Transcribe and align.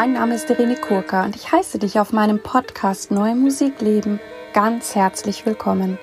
Mein 0.00 0.12
Name 0.12 0.36
ist 0.36 0.48
Irene 0.48 0.76
Kurka 0.76 1.24
und 1.24 1.34
ich 1.34 1.50
heiße 1.50 1.80
dich 1.80 1.98
auf 1.98 2.12
meinem 2.12 2.40
Podcast 2.40 3.10
Neue 3.10 3.34
Musik 3.34 3.80
leben 3.80 4.20
ganz 4.52 4.94
herzlich 4.94 5.44
willkommen. 5.44 5.98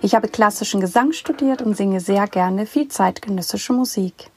Ich 0.00 0.14
habe 0.14 0.26
klassischen 0.26 0.80
Gesang 0.80 1.12
studiert 1.12 1.60
und 1.60 1.76
singe 1.76 2.00
sehr 2.00 2.26
gerne 2.26 2.64
viel 2.64 2.88
zeitgenössische 2.88 3.74
Musik. 3.74 4.30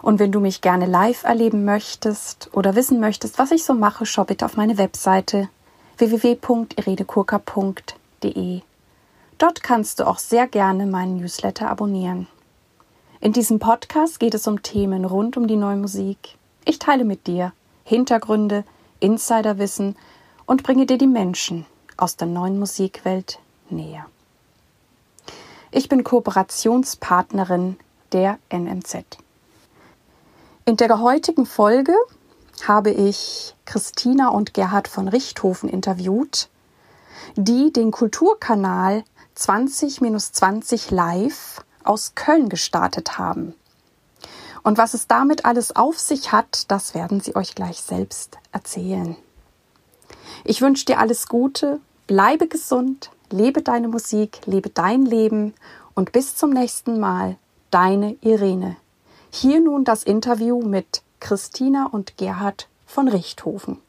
Und 0.00 0.18
wenn 0.18 0.32
du 0.32 0.40
mich 0.40 0.62
gerne 0.62 0.86
live 0.86 1.24
erleben 1.24 1.66
möchtest 1.66 2.48
oder 2.54 2.76
wissen 2.76 2.98
möchtest, 2.98 3.38
was 3.38 3.50
ich 3.50 3.62
so 3.62 3.74
mache, 3.74 4.06
schau 4.06 4.24
bitte 4.24 4.46
auf 4.46 4.56
meine 4.56 4.78
Webseite 4.78 5.50
www.irenekurka.de. 5.98 8.62
Dort 9.36 9.62
kannst 9.62 10.00
du 10.00 10.06
auch 10.06 10.18
sehr 10.18 10.46
gerne 10.46 10.86
meinen 10.86 11.18
Newsletter 11.18 11.68
abonnieren. 11.68 12.26
In 13.20 13.34
diesem 13.34 13.58
Podcast 13.58 14.18
geht 14.18 14.32
es 14.32 14.46
um 14.46 14.62
Themen 14.62 15.04
rund 15.04 15.36
um 15.36 15.46
die 15.46 15.56
neue 15.56 15.76
Musik. 15.76 16.38
Ich 16.64 16.78
teile 16.78 17.04
mit 17.04 17.26
dir 17.26 17.52
Hintergründe, 17.84 18.64
Insiderwissen 19.00 19.96
und 20.46 20.62
bringe 20.62 20.86
dir 20.86 20.98
die 20.98 21.06
Menschen 21.06 21.66
aus 21.96 22.16
der 22.16 22.26
neuen 22.26 22.58
Musikwelt 22.58 23.38
näher. 23.68 24.06
Ich 25.70 25.88
bin 25.88 26.02
Kooperationspartnerin 26.02 27.76
der 28.12 28.38
NMZ. 28.52 29.04
In 30.64 30.76
der 30.76 31.00
heutigen 31.00 31.46
Folge 31.46 31.94
habe 32.66 32.90
ich 32.90 33.54
Christina 33.64 34.28
und 34.28 34.54
Gerhard 34.54 34.88
von 34.88 35.08
Richthofen 35.08 35.68
interviewt, 35.68 36.48
die 37.36 37.72
den 37.72 37.90
Kulturkanal 37.90 39.04
20-20 39.36 40.92
Live 40.94 41.64
aus 41.84 42.14
Köln 42.14 42.48
gestartet 42.48 43.18
haben. 43.18 43.54
Und 44.62 44.78
was 44.78 44.94
es 44.94 45.06
damit 45.06 45.44
alles 45.44 45.74
auf 45.74 45.98
sich 45.98 46.32
hat, 46.32 46.70
das 46.70 46.94
werden 46.94 47.20
sie 47.20 47.34
euch 47.36 47.54
gleich 47.54 47.80
selbst 47.80 48.38
erzählen. 48.52 49.16
Ich 50.44 50.60
wünsche 50.60 50.84
dir 50.84 50.98
alles 50.98 51.28
Gute, 51.28 51.80
bleibe 52.06 52.46
gesund, 52.46 53.10
lebe 53.30 53.62
deine 53.62 53.88
Musik, 53.88 54.40
lebe 54.46 54.70
dein 54.70 55.04
Leben 55.04 55.54
und 55.94 56.12
bis 56.12 56.36
zum 56.36 56.50
nächsten 56.50 57.00
Mal, 57.00 57.36
deine 57.70 58.16
Irene. 58.20 58.76
Hier 59.30 59.60
nun 59.60 59.84
das 59.84 60.02
Interview 60.02 60.60
mit 60.62 61.02
Christina 61.20 61.86
und 61.86 62.16
Gerhard 62.16 62.68
von 62.86 63.08
Richthofen. 63.08 63.80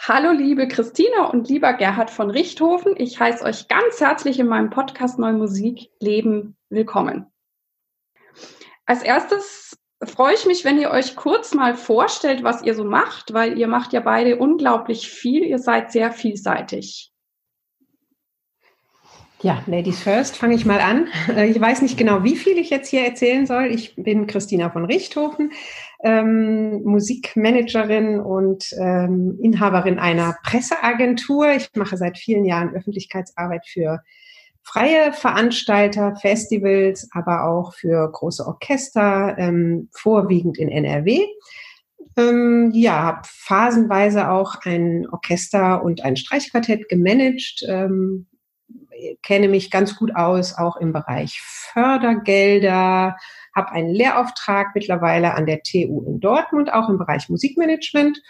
Hallo 0.00 0.32
liebe 0.32 0.66
Christina 0.66 1.26
und 1.30 1.48
lieber 1.48 1.72
Gerhard 1.72 2.10
von 2.10 2.28
Richthofen. 2.30 2.94
Ich 2.96 3.20
heiße 3.20 3.44
euch 3.44 3.68
ganz 3.68 4.00
herzlich 4.00 4.38
in 4.38 4.48
meinem 4.48 4.70
Podcast 4.70 5.18
Neue 5.18 5.34
Musik 5.34 5.90
Leben 6.00 6.56
willkommen. 6.68 7.26
Als 8.86 9.02
erstes 9.02 9.78
freue 10.06 10.34
ich 10.34 10.46
mich, 10.46 10.64
wenn 10.64 10.78
ihr 10.78 10.90
euch 10.90 11.16
kurz 11.16 11.54
mal 11.54 11.74
vorstellt, 11.74 12.42
was 12.42 12.62
ihr 12.62 12.74
so 12.74 12.84
macht, 12.84 13.32
weil 13.32 13.58
ihr 13.58 13.68
macht 13.68 13.92
ja 13.92 14.00
beide 14.00 14.36
unglaublich 14.36 15.08
viel. 15.10 15.44
Ihr 15.44 15.58
seid 15.58 15.92
sehr 15.92 16.12
vielseitig. 16.12 17.12
Ja, 19.44 19.62
Ladies 19.66 20.00
First, 20.02 20.38
fange 20.38 20.54
ich 20.54 20.64
mal 20.64 20.80
an. 20.80 21.08
Äh, 21.28 21.50
ich 21.50 21.60
weiß 21.60 21.82
nicht 21.82 21.98
genau, 21.98 22.24
wie 22.24 22.34
viel 22.34 22.56
ich 22.56 22.70
jetzt 22.70 22.88
hier 22.88 23.04
erzählen 23.04 23.44
soll. 23.44 23.66
Ich 23.66 23.94
bin 23.94 24.26
Christina 24.26 24.70
von 24.70 24.86
Richthofen, 24.86 25.52
ähm, 26.02 26.82
Musikmanagerin 26.82 28.20
und 28.20 28.64
ähm, 28.80 29.38
Inhaberin 29.42 29.98
einer 29.98 30.34
Presseagentur. 30.44 31.50
Ich 31.52 31.68
mache 31.76 31.98
seit 31.98 32.16
vielen 32.16 32.46
Jahren 32.46 32.74
Öffentlichkeitsarbeit 32.74 33.66
für 33.66 34.00
freie 34.64 35.12
Veranstalter, 35.12 36.16
Festivals, 36.16 37.08
aber 37.12 37.44
auch 37.44 37.74
für 37.74 38.10
große 38.10 38.44
Orchester, 38.46 39.36
ähm, 39.38 39.88
vorwiegend 39.92 40.58
in 40.58 40.70
NRW. 40.70 41.20
Ähm, 42.16 42.70
ja, 42.72 43.02
habe 43.02 43.22
phasenweise 43.24 44.30
auch 44.30 44.56
ein 44.64 45.06
Orchester 45.10 45.82
und 45.82 46.02
ein 46.04 46.16
Streichquartett 46.16 46.88
gemanagt, 46.88 47.64
ähm, 47.68 48.26
kenne 49.22 49.48
mich 49.48 49.70
ganz 49.70 49.96
gut 49.96 50.14
aus, 50.14 50.56
auch 50.56 50.76
im 50.76 50.92
Bereich 50.92 51.40
Fördergelder, 51.42 53.16
habe 53.54 53.72
einen 53.72 53.90
Lehrauftrag 53.90 54.68
mittlerweile 54.74 55.34
an 55.34 55.46
der 55.46 55.62
TU 55.62 56.04
in 56.06 56.20
Dortmund, 56.20 56.72
auch 56.72 56.88
im 56.88 56.98
Bereich 56.98 57.28
Musikmanagement 57.28 58.20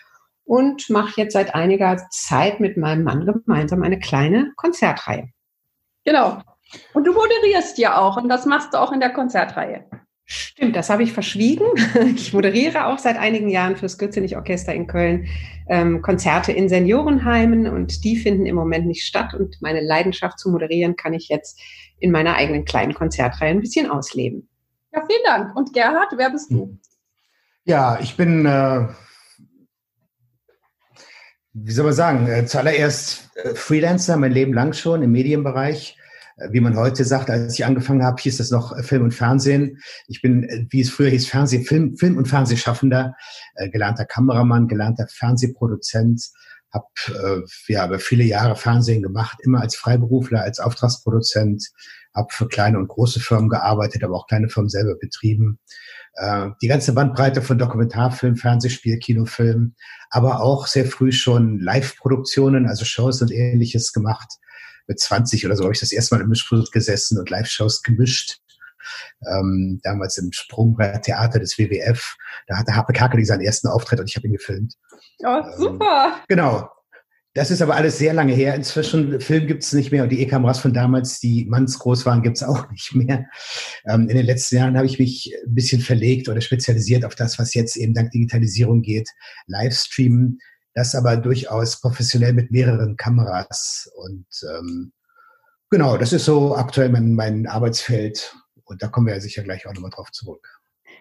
und 0.45 0.91
mache 0.91 1.21
jetzt 1.21 1.35
seit 1.35 1.55
einiger 1.55 2.09
Zeit 2.11 2.61
mit 2.61 2.77
meinem 2.77 3.05
Mann 3.05 3.25
gemeinsam 3.27 3.83
eine 3.83 3.99
kleine 3.99 4.53
Konzertreihe. 4.57 5.34
Genau. 6.05 6.43
Und 6.93 7.07
du 7.07 7.13
moderierst 7.13 7.79
ja 7.79 7.99
auch 7.99 8.17
und 8.17 8.29
das 8.29 8.47
machst 8.47 8.75
du 8.75 8.79
auch 8.79 8.93
in 8.93 9.01
der 9.01 9.11
Konzertreihe. 9.11 9.85
Stimmt, 10.27 10.75
das 10.75 10.89
habe 10.89 11.03
ich 11.03 11.13
verschwiegen. 11.13 11.67
Ich 12.15 12.33
moderiere 12.33 12.87
auch 12.87 12.99
seit 12.99 13.19
einigen 13.19 13.49
Jahren 13.49 13.77
fürs 13.77 13.99
Gürzenich 13.99 14.37
Orchester 14.37 14.75
in 14.75 14.87
Köln 14.87 15.27
ähm, 15.69 16.03
Konzerte 16.03 16.53
in 16.53 16.69
Seniorenheimen 16.69 17.67
und 17.67 18.05
die 18.05 18.17
finden 18.17 18.47
im 18.47 18.57
Moment 18.57 18.87
nicht 18.87 19.05
statt 19.05 19.35
und 19.35 19.57
meine 19.61 19.81
Leidenschaft 19.81 20.39
zu 20.39 20.51
moderieren 20.51 20.97
kann 20.97 21.15
ich 21.15 21.29
jetzt 21.29 21.61
in 21.99 22.11
meiner 22.11 22.37
eigenen 22.37 22.65
kleinen 22.65 22.95
Konzertreihe 22.95 23.51
ein 23.51 23.61
bisschen 23.61 23.91
ausleben. 23.91 24.49
Ja, 24.93 25.05
vielen 25.07 25.25
Dank. 25.25 25.57
Und 25.57 25.73
Gerhard, 25.73 26.13
wer 26.17 26.31
bist 26.31 26.51
du? 26.51 26.79
Ja, 27.65 27.99
ich 28.01 28.17
bin, 28.17 28.47
äh, 28.47 28.87
wie 31.55 31.73
soll 31.73 31.85
man 31.85 31.95
sagen, 31.95 32.27
äh, 32.27 32.45
zuallererst 32.47 33.31
äh, 33.37 33.55
Freelancer, 33.55 34.17
mein 34.17 34.33
Leben 34.33 34.53
lang 34.53 34.73
schon 34.73 35.03
im 35.03 35.13
Medienbereich 35.13 35.97
äh, 36.37 36.49
wie 36.51 36.61
man 36.61 36.77
heute 36.77 37.05
sagt, 37.05 37.31
als 37.31 37.55
ich 37.55 37.65
angefangen 37.65 38.03
habe, 38.03 38.21
hieß 38.21 38.39
das 38.39 38.51
noch 38.51 38.77
Film 38.83 39.05
und 39.05 39.15
Fernsehen. 39.15 39.79
Ich 40.09 40.21
bin, 40.21 40.67
wie 40.71 40.81
es 40.81 40.91
früher 40.91 41.11
hieß, 41.11 41.29
Fernseh, 41.29 41.63
Film, 41.63 41.97
Film 41.97 42.17
und 42.17 42.27
Fernsehschaffender, 42.27 43.15
gelernter 43.71 44.05
Kameramann, 44.05 44.67
gelernter 44.67 45.07
Fernsehproduzent, 45.09 46.31
habe 46.73 47.45
ja, 47.69 47.87
über 47.87 48.01
viele 48.01 48.25
Jahre 48.25 48.57
Fernsehen 48.57 49.01
gemacht, 49.01 49.39
immer 49.45 49.61
als 49.61 49.77
Freiberufler, 49.77 50.43
als 50.43 50.59
Auftragsproduzent, 50.59 51.71
habe 52.13 52.33
für 52.33 52.49
kleine 52.49 52.79
und 52.79 52.89
große 52.89 53.21
Firmen 53.21 53.49
gearbeitet, 53.49 54.03
aber 54.03 54.17
auch 54.17 54.27
kleine 54.27 54.49
Firmen 54.49 54.71
selber 54.71 54.97
betrieben. 54.97 55.61
Äh, 56.17 56.51
die 56.63 56.69
ganze 56.69 56.93
Bandbreite 56.93 57.43
von 57.43 57.59
Dokumentarfilm, 57.59 58.37
Fernsehspiel, 58.37 58.99
Kinofilm, 58.99 59.75
aber 60.11 60.41
auch 60.41 60.67
sehr 60.67 60.87
früh 60.87 61.13
schon 61.13 61.59
Live-Produktionen, 61.59 62.67
also 62.67 62.85
Shows 62.85 63.21
und 63.23 63.33
ähnliches 63.33 63.93
gemacht 63.93 64.39
mit 64.87 65.01
20 65.01 65.47
oder 65.47 65.57
so 65.57 65.65
habe 65.65 65.73
ich 65.73 65.81
das 65.81 65.93
erste 65.93 66.15
Mal 66.15 66.23
im 66.23 66.29
Mischpult 66.29 66.71
gesessen 66.73 67.19
und 67.19 67.31
Live-Shows 67.31 67.83
gemischt. 67.83 68.39
Ähm, 69.27 69.81
damals 69.83 70.19
im 70.19 70.31
Sprungbrett 70.31 71.05
Theater 71.05 71.39
des 71.39 71.59
WWF. 71.59 72.17
Da 72.47 72.59
hatte 72.59 72.77
Harpe 72.77 72.93
Kakeli 72.93 73.25
seinen 73.25 73.41
ersten 73.41 73.69
Auftritt 73.69 73.99
und 73.99 74.11
ich 74.11 74.17
habe 74.17 74.27
ihn 74.27 74.35
gefilmt. 74.35 74.75
Oh, 75.21 75.43
super. 75.57 76.13
Ähm, 76.17 76.23
genau. 76.29 76.69
Das 77.35 77.51
ist 77.51 77.61
aber 77.63 77.75
alles 77.75 77.99
sehr 77.99 78.15
lange 78.15 78.33
her. 78.33 78.55
Inzwischen 78.55 79.21
Film 79.21 79.49
gibt 79.49 79.65
es 79.65 79.73
nicht 79.73 79.91
mehr 79.91 80.05
und 80.05 80.11
die 80.11 80.23
E-Kameras 80.23 80.61
von 80.61 80.73
damals, 80.73 81.19
die 81.19 81.45
mannsgroß 81.47 82.07
waren, 82.07 82.23
gibt 82.23 82.37
es 82.37 82.45
auch 82.45 82.71
nicht 82.71 82.95
mehr. 82.95 83.27
Ähm, 83.87 84.09
in 84.09 84.17
den 84.17 84.25
letzten 84.25 84.57
Jahren 84.57 84.77
habe 84.77 84.87
ich 84.87 85.01
mich 85.01 85.35
ein 85.45 85.55
bisschen 85.55 85.81
verlegt 85.81 86.29
oder 86.29 86.41
spezialisiert 86.41 87.05
auf 87.05 87.17
das, 87.17 87.37
was 87.41 87.53
jetzt 87.55 87.77
eben 87.77 87.93
dank 87.93 88.13
Digitalisierung 88.13 88.83
geht. 88.83 89.11
Livestreamen, 89.49 90.39
das 90.75 90.95
aber 90.95 91.17
durchaus 91.17 91.81
professionell 91.81 92.35
mit 92.35 92.53
mehreren 92.53 92.97
Kameras. 92.97 93.91
Und 93.97 94.27
ähm, 94.57 94.93
genau, 95.71 95.97
das 95.97 96.13
ist 96.13 96.27
so 96.27 96.55
aktuell 96.55 96.89
mein, 96.91 97.15
mein 97.15 97.49
Arbeitsfeld. 97.49 98.33
Und 98.63 98.81
da 98.81 98.87
kommen 98.87 99.09
wir 99.09 99.15
ja 99.15 99.21
sicher 99.21 99.43
gleich 99.43 99.67
auch 99.67 99.75
nochmal 99.75 99.91
drauf 99.91 100.13
zurück. 100.13 100.54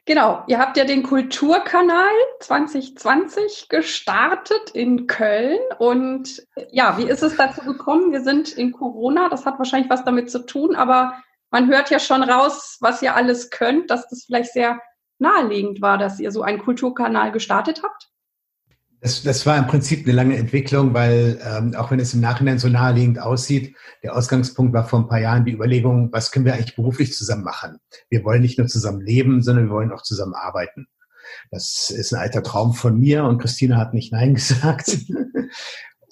Genau, 0.06 0.44
ihr 0.47 0.59
habt 0.59 0.75
ja 0.75 0.84
den 0.84 1.02
Kulturkanal 1.02 2.12
2020 2.41 3.69
gestartet 3.69 4.72
in 4.74 5.08
Köln. 5.08 5.59
Und 5.80 6.46
ja, 6.72 6.97
wie 6.97 7.08
ist 7.08 7.24
es 7.24 7.38
dazu 7.38 7.62
gekommen? 7.62 8.12
Wir 8.12 8.22
sind 8.22 8.52
in 8.52 8.74
Corona, 8.74 9.30
das 9.30 9.46
hat 9.46 9.59
wahrscheinlich 9.59 9.90
was 9.90 10.03
damit 10.03 10.30
zu 10.30 10.46
tun, 10.46 10.75
aber 10.75 11.13
man 11.52 11.69
hört 11.69 11.90
ja 11.90 12.00
schon 12.00 12.22
raus, 12.22 12.78
was 12.81 13.01
ihr 13.01 13.16
alles 13.16 13.50
könnt, 13.50 13.92
dass 13.92 14.10
das 14.10 14.25
vielleicht 14.25 14.51
sehr 14.51 14.81
naheliegend 15.19 15.81
war, 15.81 15.98
dass 15.98 16.19
ihr 16.19 16.31
so 16.31 16.42
einen 16.42 16.60
Kulturkanal 16.60 17.31
gestartet 17.31 17.81
habt. 17.81 18.10
Das, 19.04 19.22
das 19.22 19.46
war 19.46 19.58
im 19.58 19.68
Prinzip 19.68 20.06
eine 20.06 20.14
lange 20.14 20.38
Entwicklung, 20.38 20.94
weil 20.94 21.38
ähm, 21.46 21.76
auch 21.76 21.92
wenn 21.92 22.00
es 22.00 22.14
im 22.14 22.22
Nachhinein 22.22 22.58
so 22.58 22.70
naheliegend 22.70 23.20
aussieht, 23.20 23.76
der 24.02 24.16
Ausgangspunkt 24.16 24.74
war 24.74 24.88
vor 24.88 25.00
ein 25.00 25.10
paar 25.10 25.20
Jahren 25.20 25.44
die 25.44 25.52
Überlegung, 25.52 26.08
was 26.14 26.32
können 26.32 26.46
wir 26.46 26.54
eigentlich 26.54 26.78
beruflich 26.78 27.14
zusammen 27.14 27.44
machen? 27.44 27.80
Wir 28.10 28.24
wollen 28.24 28.42
nicht 28.42 28.58
nur 28.58 28.68
zusammen 28.68 29.02
leben, 29.02 29.44
sondern 29.44 29.66
wir 29.66 29.74
wollen 29.74 29.92
auch 29.92 30.04
zusammen 30.04 30.34
arbeiten. 30.34 30.88
Das 31.52 31.90
ist 31.90 32.14
ein 32.14 32.22
alter 32.22 32.44
Traum 32.44 32.74
von 32.74 32.98
mir 32.98 33.26
und 33.26 33.40
Christina 33.40 33.76
hat 33.76 33.94
nicht 33.94 34.14
Nein 34.14 34.34
gesagt. 34.36 34.98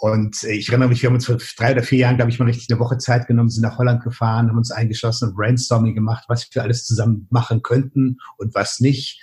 Und 0.01 0.41
ich 0.45 0.69
erinnere 0.69 0.89
mich, 0.89 1.03
wir 1.03 1.09
haben 1.09 1.13
uns 1.13 1.27
vor 1.27 1.37
drei 1.57 1.73
oder 1.73 1.83
vier 1.83 1.99
Jahren, 1.99 2.15
glaube 2.15 2.31
ich, 2.31 2.39
mal 2.39 2.45
richtig 2.45 2.71
eine 2.71 2.79
Woche 2.79 2.97
Zeit 2.97 3.27
genommen, 3.27 3.51
sind 3.51 3.61
nach 3.61 3.77
Holland 3.77 4.03
gefahren, 4.03 4.49
haben 4.49 4.57
uns 4.57 4.71
eingeschlossen 4.71 5.29
und 5.29 5.35
Brainstorming 5.35 5.93
gemacht, 5.93 6.23
was 6.27 6.49
wir 6.51 6.63
alles 6.63 6.85
zusammen 6.85 7.27
machen 7.29 7.61
könnten 7.61 8.17
und 8.37 8.55
was 8.55 8.79
nicht. 8.79 9.21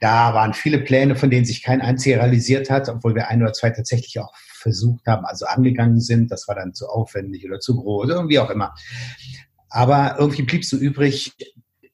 Da 0.00 0.32
waren 0.32 0.54
viele 0.54 0.78
Pläne, 0.78 1.14
von 1.14 1.28
denen 1.28 1.44
sich 1.44 1.62
kein 1.62 1.82
einziger 1.82 2.22
realisiert 2.22 2.70
hat, 2.70 2.88
obwohl 2.88 3.14
wir 3.14 3.28
ein 3.28 3.42
oder 3.42 3.52
zwei 3.52 3.68
tatsächlich 3.68 4.18
auch 4.18 4.34
versucht 4.54 5.06
haben, 5.06 5.26
also 5.26 5.44
angegangen 5.44 6.00
sind. 6.00 6.30
Das 6.30 6.48
war 6.48 6.54
dann 6.54 6.72
zu 6.72 6.88
aufwendig 6.88 7.44
oder 7.44 7.60
zu 7.60 7.76
groß 7.76 8.06
oder 8.06 8.26
wie 8.26 8.38
auch 8.38 8.48
immer. 8.48 8.74
Aber 9.68 10.16
irgendwie 10.18 10.44
blieb 10.44 10.64
so 10.64 10.78
übrig, 10.78 11.34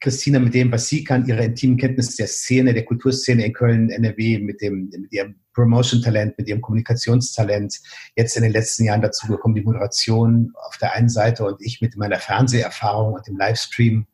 Christina 0.01 0.39
mit 0.39 0.55
dem, 0.55 0.73
was 0.73 0.89
sie 0.89 1.05
kann, 1.05 1.27
ihre 1.27 1.45
intimen 1.45 1.77
Kenntnisse 1.77 2.17
der 2.17 2.27
Szene, 2.27 2.73
der 2.73 2.87
Kulturszene 2.87 3.45
in 3.45 3.53
Köln, 3.53 3.91
NRW, 3.91 4.39
mit 4.39 4.63
dem, 4.63 4.89
mit 4.91 5.13
ihrem 5.13 5.37
Promotion-Talent, 5.53 6.39
mit 6.39 6.49
ihrem 6.49 6.63
Kommunikationstalent, 6.63 7.79
jetzt 8.17 8.37
in 8.37 8.43
den 8.43 8.53
letzten 8.53 8.85
Jahren 8.85 9.03
dazu 9.03 9.27
gekommen, 9.27 9.55
die 9.55 9.63
Moderation 9.63 10.53
auf 10.67 10.79
der 10.79 10.95
einen 10.95 11.11
Seite 11.11 11.45
und 11.45 11.61
ich 11.61 11.83
mit 11.83 11.97
meiner 11.97 12.19
Fernseherfahrung 12.19 13.13
und 13.13 13.27
dem 13.27 13.37
Livestream, 13.37 14.07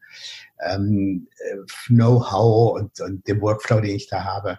ähm, 0.68 1.28
äh, 1.38 1.56
Know-how 1.86 2.80
und, 2.80 3.00
und 3.00 3.28
dem 3.28 3.40
Workflow, 3.40 3.80
den 3.80 3.94
ich 3.94 4.08
da 4.08 4.24
habe. 4.24 4.58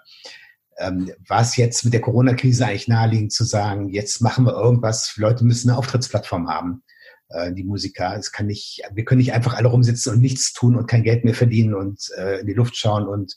Ähm, 0.80 1.12
war 1.28 1.42
es 1.42 1.58
jetzt 1.58 1.84
mit 1.84 1.94
der 1.94 2.02
Corona-Krise 2.02 2.68
eigentlich 2.68 2.88
naheliegend 2.88 3.34
zu 3.34 3.44
sagen, 3.44 3.90
jetzt 3.90 4.22
machen 4.22 4.46
wir 4.46 4.54
irgendwas, 4.54 5.18
Leute 5.18 5.44
müssen 5.44 5.70
eine 5.70 5.80
Auftrittsplattform 5.80 6.48
haben 6.48 6.84
äh, 7.30 7.54
die 7.54 7.64
Musiker. 7.64 8.16
Es 8.18 8.32
kann 8.32 8.48
nicht, 8.48 8.82
wir 8.94 9.06
können 9.06 9.20
nicht 9.20 9.34
einfach 9.34 9.54
alle 9.54 9.68
rumsitzen 9.68 10.14
und 10.14 10.22
nichts 10.22 10.54
tun 10.54 10.76
und 10.76 10.88
kein 10.88 11.04
Geld 11.04 11.26
mehr 11.26 11.34
verdienen 11.34 11.74
und 11.74 12.02
äh, 12.18 12.42
in 12.42 12.48
die 12.48 12.54
Luft 12.54 12.76
schauen 12.76 13.08
und 13.08 13.36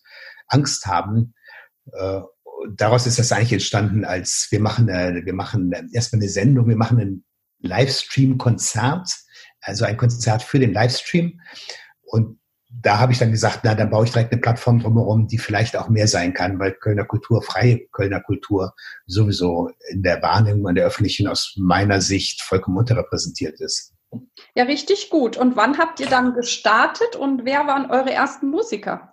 Angst 0.48 0.86
haben. 0.86 1.34
Äh, 1.92 2.20
daraus 2.74 3.06
ist 3.06 3.18
das 3.18 3.32
eigentlich 3.32 3.52
entstanden, 3.52 4.04
als 4.04 4.48
wir 4.50 4.60
machen, 4.60 4.88
äh, 4.88 5.22
wir 5.24 5.34
machen 5.34 5.72
erstmal 5.92 6.20
eine 6.20 6.30
Sendung, 6.30 6.68
wir 6.68 6.76
machen 6.76 6.98
ein 6.98 7.24
Livestream-Konzert, 7.60 9.10
also 9.60 9.84
ein 9.84 9.96
Konzert 9.96 10.42
für 10.42 10.58
den 10.58 10.72
Livestream. 10.72 11.40
Und 12.02 12.39
da 12.72 12.98
habe 12.98 13.12
ich 13.12 13.18
dann 13.18 13.32
gesagt, 13.32 13.60
na, 13.64 13.74
dann 13.74 13.90
baue 13.90 14.04
ich 14.04 14.12
direkt 14.12 14.32
eine 14.32 14.40
Plattform 14.40 14.80
drumherum, 14.80 15.26
die 15.26 15.38
vielleicht 15.38 15.76
auch 15.76 15.88
mehr 15.88 16.06
sein 16.06 16.32
kann, 16.32 16.58
weil 16.58 16.72
Kölner 16.72 17.04
Kultur, 17.04 17.42
freie 17.42 17.86
Kölner 17.88 18.20
Kultur 18.20 18.74
sowieso 19.06 19.70
in 19.90 20.02
der 20.02 20.22
Wahrnehmung 20.22 20.68
an 20.68 20.76
der 20.76 20.86
öffentlichen 20.86 21.26
aus 21.26 21.54
meiner 21.58 22.00
Sicht 22.00 22.42
vollkommen 22.42 22.78
unterrepräsentiert 22.78 23.60
ist. 23.60 23.94
Ja, 24.54 24.64
richtig 24.64 25.10
gut. 25.10 25.36
Und 25.36 25.56
wann 25.56 25.78
habt 25.78 26.00
ihr 26.00 26.08
dann 26.08 26.34
gestartet 26.34 27.16
und 27.16 27.44
wer 27.44 27.66
waren 27.66 27.90
eure 27.90 28.12
ersten 28.12 28.48
Musiker? 28.48 29.09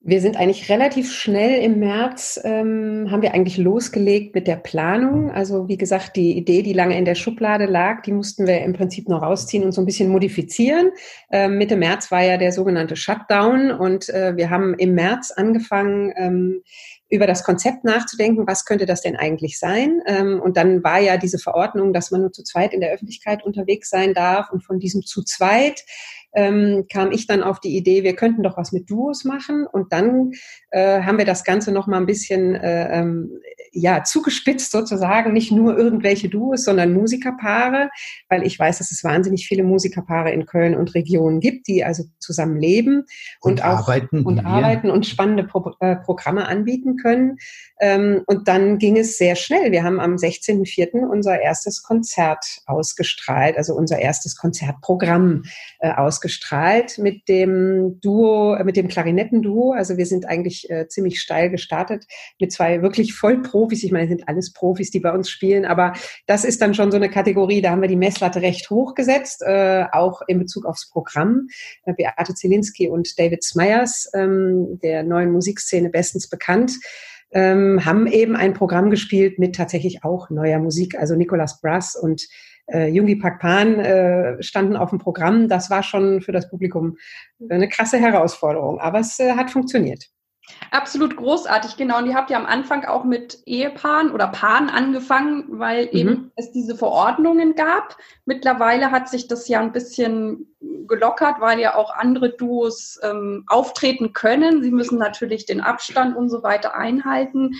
Wir 0.00 0.20
sind 0.20 0.36
eigentlich 0.36 0.70
relativ 0.70 1.12
schnell 1.12 1.60
im 1.60 1.80
März, 1.80 2.40
ähm, 2.44 3.08
haben 3.10 3.20
wir 3.20 3.34
eigentlich 3.34 3.58
losgelegt 3.58 4.32
mit 4.32 4.46
der 4.46 4.54
Planung. 4.54 5.32
Also 5.32 5.66
wie 5.66 5.76
gesagt, 5.76 6.14
die 6.14 6.36
Idee, 6.36 6.62
die 6.62 6.72
lange 6.72 6.96
in 6.96 7.04
der 7.04 7.16
Schublade 7.16 7.66
lag, 7.66 8.02
die 8.02 8.12
mussten 8.12 8.46
wir 8.46 8.60
im 8.60 8.74
Prinzip 8.74 9.08
noch 9.08 9.22
rausziehen 9.22 9.64
und 9.64 9.72
so 9.72 9.82
ein 9.82 9.86
bisschen 9.86 10.08
modifizieren. 10.08 10.92
Ähm, 11.32 11.58
Mitte 11.58 11.76
März 11.76 12.12
war 12.12 12.22
ja 12.22 12.36
der 12.36 12.52
sogenannte 12.52 12.94
Shutdown 12.94 13.72
und 13.72 14.08
äh, 14.08 14.36
wir 14.36 14.50
haben 14.50 14.74
im 14.74 14.94
März 14.94 15.32
angefangen, 15.32 16.12
ähm, 16.16 16.62
über 17.10 17.26
das 17.26 17.42
Konzept 17.42 17.84
nachzudenken, 17.84 18.46
was 18.46 18.64
könnte 18.66 18.86
das 18.86 19.00
denn 19.00 19.16
eigentlich 19.16 19.58
sein? 19.58 20.00
Ähm, 20.06 20.40
und 20.40 20.56
dann 20.56 20.84
war 20.84 21.00
ja 21.00 21.16
diese 21.16 21.38
Verordnung, 21.38 21.92
dass 21.92 22.10
man 22.10 22.20
nur 22.20 22.32
zu 22.32 22.44
zweit 22.44 22.74
in 22.74 22.80
der 22.80 22.92
Öffentlichkeit 22.92 23.44
unterwegs 23.44 23.88
sein 23.88 24.12
darf. 24.12 24.50
Und 24.52 24.62
von 24.62 24.78
diesem 24.78 25.02
zu 25.02 25.22
zweit 25.22 25.84
ähm, 26.34 26.86
kam 26.92 27.10
ich 27.10 27.26
dann 27.26 27.42
auf 27.42 27.60
die 27.60 27.76
Idee, 27.76 28.02
wir 28.02 28.14
könnten 28.14 28.42
doch 28.42 28.56
was 28.56 28.72
mit 28.72 28.90
Duos 28.90 29.24
machen. 29.24 29.66
Und 29.66 29.92
dann 29.92 30.32
äh, 30.70 31.02
haben 31.02 31.18
wir 31.18 31.24
das 31.24 31.44
Ganze 31.44 31.72
noch 31.72 31.86
mal 31.86 31.98
ein 31.98 32.06
bisschen 32.06 32.54
äh, 32.54 32.98
ähm, 32.98 33.40
ja 33.72 34.02
zugespitzt 34.02 34.70
sozusagen, 34.70 35.32
nicht 35.32 35.52
nur 35.52 35.76
irgendwelche 35.76 36.28
Duos, 36.28 36.64
sondern 36.64 36.92
Musikerpaare, 36.92 37.90
weil 38.28 38.46
ich 38.46 38.58
weiß, 38.58 38.78
dass 38.78 38.90
es 38.90 39.04
wahnsinnig 39.04 39.46
viele 39.46 39.62
Musikerpaare 39.62 40.30
in 40.30 40.46
Köln 40.46 40.74
und 40.74 40.94
Regionen 40.94 41.40
gibt, 41.40 41.66
die 41.68 41.84
also 41.84 42.04
zusammen 42.18 42.58
leben 42.58 43.04
und, 43.40 43.52
und 43.52 43.62
auch 43.62 43.88
arbeiten 43.88 44.24
und 44.24 44.44
arbeiten 44.44 44.90
und 44.90 45.06
spannende 45.06 45.44
Pro 45.44 45.72
äh, 45.80 45.96
Programme 45.96 46.46
anbieten 46.46 46.96
können. 46.96 47.36
Ähm, 47.80 48.22
und 48.26 48.48
dann 48.48 48.78
ging 48.78 48.96
es 48.96 49.18
sehr 49.18 49.36
schnell. 49.36 49.72
Wir 49.72 49.84
haben 49.84 50.00
am 50.00 50.16
16.04. 50.16 51.06
unser 51.06 51.40
erstes 51.40 51.82
Konzert 51.82 52.44
ausgestrahlt, 52.66 53.56
also 53.56 53.74
unser 53.74 53.98
erstes 53.98 54.36
Konzertprogramm 54.36 55.42
äh, 55.80 55.90
ausgestrahlt 55.92 56.17
mit 56.98 57.28
dem 57.28 58.00
Duo, 58.00 58.54
äh, 58.54 58.64
mit 58.64 58.76
dem 58.76 58.88
Klarinettenduo. 58.88 59.72
Also 59.72 59.96
wir 59.96 60.06
sind 60.06 60.26
eigentlich 60.26 60.68
äh, 60.70 60.88
ziemlich 60.88 61.20
steil 61.20 61.50
gestartet 61.50 62.04
mit 62.40 62.52
zwei 62.52 62.82
wirklich 62.82 63.14
Vollprofis. 63.14 63.84
Ich 63.84 63.92
meine, 63.92 64.08
sind 64.08 64.28
alles 64.28 64.52
Profis, 64.52 64.90
die 64.90 65.00
bei 65.00 65.12
uns 65.12 65.30
spielen, 65.30 65.64
aber 65.64 65.92
das 66.26 66.44
ist 66.44 66.60
dann 66.62 66.74
schon 66.74 66.90
so 66.90 66.96
eine 66.96 67.10
Kategorie, 67.10 67.62
da 67.62 67.70
haben 67.70 67.82
wir 67.82 67.88
die 67.88 67.96
Messlatte 67.96 68.42
recht 68.42 68.70
hoch 68.70 68.94
gesetzt, 68.94 69.42
äh, 69.42 69.84
auch 69.92 70.22
in 70.26 70.38
Bezug 70.38 70.66
aufs 70.66 70.88
Programm. 70.90 71.48
Äh, 71.84 71.94
Beate 71.94 72.34
Zielinski 72.34 72.88
und 72.88 73.18
David 73.18 73.42
Smyers, 73.42 74.10
ähm, 74.14 74.78
der 74.82 75.02
neuen 75.02 75.32
Musikszene 75.32 75.90
bestens 75.90 76.28
bekannt 76.28 76.72
ähm, 77.30 77.84
haben 77.84 78.06
eben 78.06 78.36
ein 78.36 78.54
Programm 78.54 78.90
gespielt 78.90 79.38
mit 79.38 79.54
tatsächlich 79.54 80.04
auch 80.04 80.30
neuer 80.30 80.58
Musik. 80.58 80.98
Also 80.98 81.14
Nicolas 81.14 81.60
Brass 81.60 81.94
und 81.94 82.26
äh, 82.72 82.88
Jungi 82.88 83.16
Pakpan 83.16 83.80
äh, 83.80 84.42
standen 84.42 84.76
auf 84.76 84.90
dem 84.90 84.98
Programm. 84.98 85.48
Das 85.48 85.70
war 85.70 85.82
schon 85.82 86.20
für 86.20 86.32
das 86.32 86.48
Publikum 86.50 86.96
eine 87.48 87.68
krasse 87.68 87.98
Herausforderung, 87.98 88.80
aber 88.80 89.00
es 89.00 89.18
äh, 89.18 89.32
hat 89.32 89.50
funktioniert. 89.50 90.04
Absolut 90.70 91.16
großartig, 91.16 91.76
genau. 91.76 91.98
Und 91.98 92.06
ihr 92.06 92.14
habt 92.14 92.30
ja 92.30 92.38
am 92.38 92.46
Anfang 92.46 92.84
auch 92.84 93.04
mit 93.04 93.38
Ehepaaren 93.46 94.10
oder 94.10 94.28
Paaren 94.28 94.68
angefangen, 94.68 95.44
weil 95.48 95.86
mhm. 95.86 95.98
eben 95.98 96.32
es 96.36 96.52
diese 96.52 96.76
Verordnungen 96.76 97.54
gab. 97.54 97.96
Mittlerweile 98.24 98.90
hat 98.90 99.08
sich 99.08 99.28
das 99.28 99.48
ja 99.48 99.60
ein 99.60 99.72
bisschen 99.72 100.54
gelockert, 100.86 101.40
weil 101.40 101.60
ja 101.60 101.76
auch 101.76 101.94
andere 101.94 102.30
Duos 102.30 102.98
ähm, 103.02 103.44
auftreten 103.46 104.12
können. 104.12 104.62
Sie 104.62 104.70
müssen 104.70 104.98
natürlich 104.98 105.46
den 105.46 105.60
Abstand 105.60 106.16
und 106.16 106.30
so 106.30 106.42
weiter 106.42 106.74
einhalten. 106.74 107.52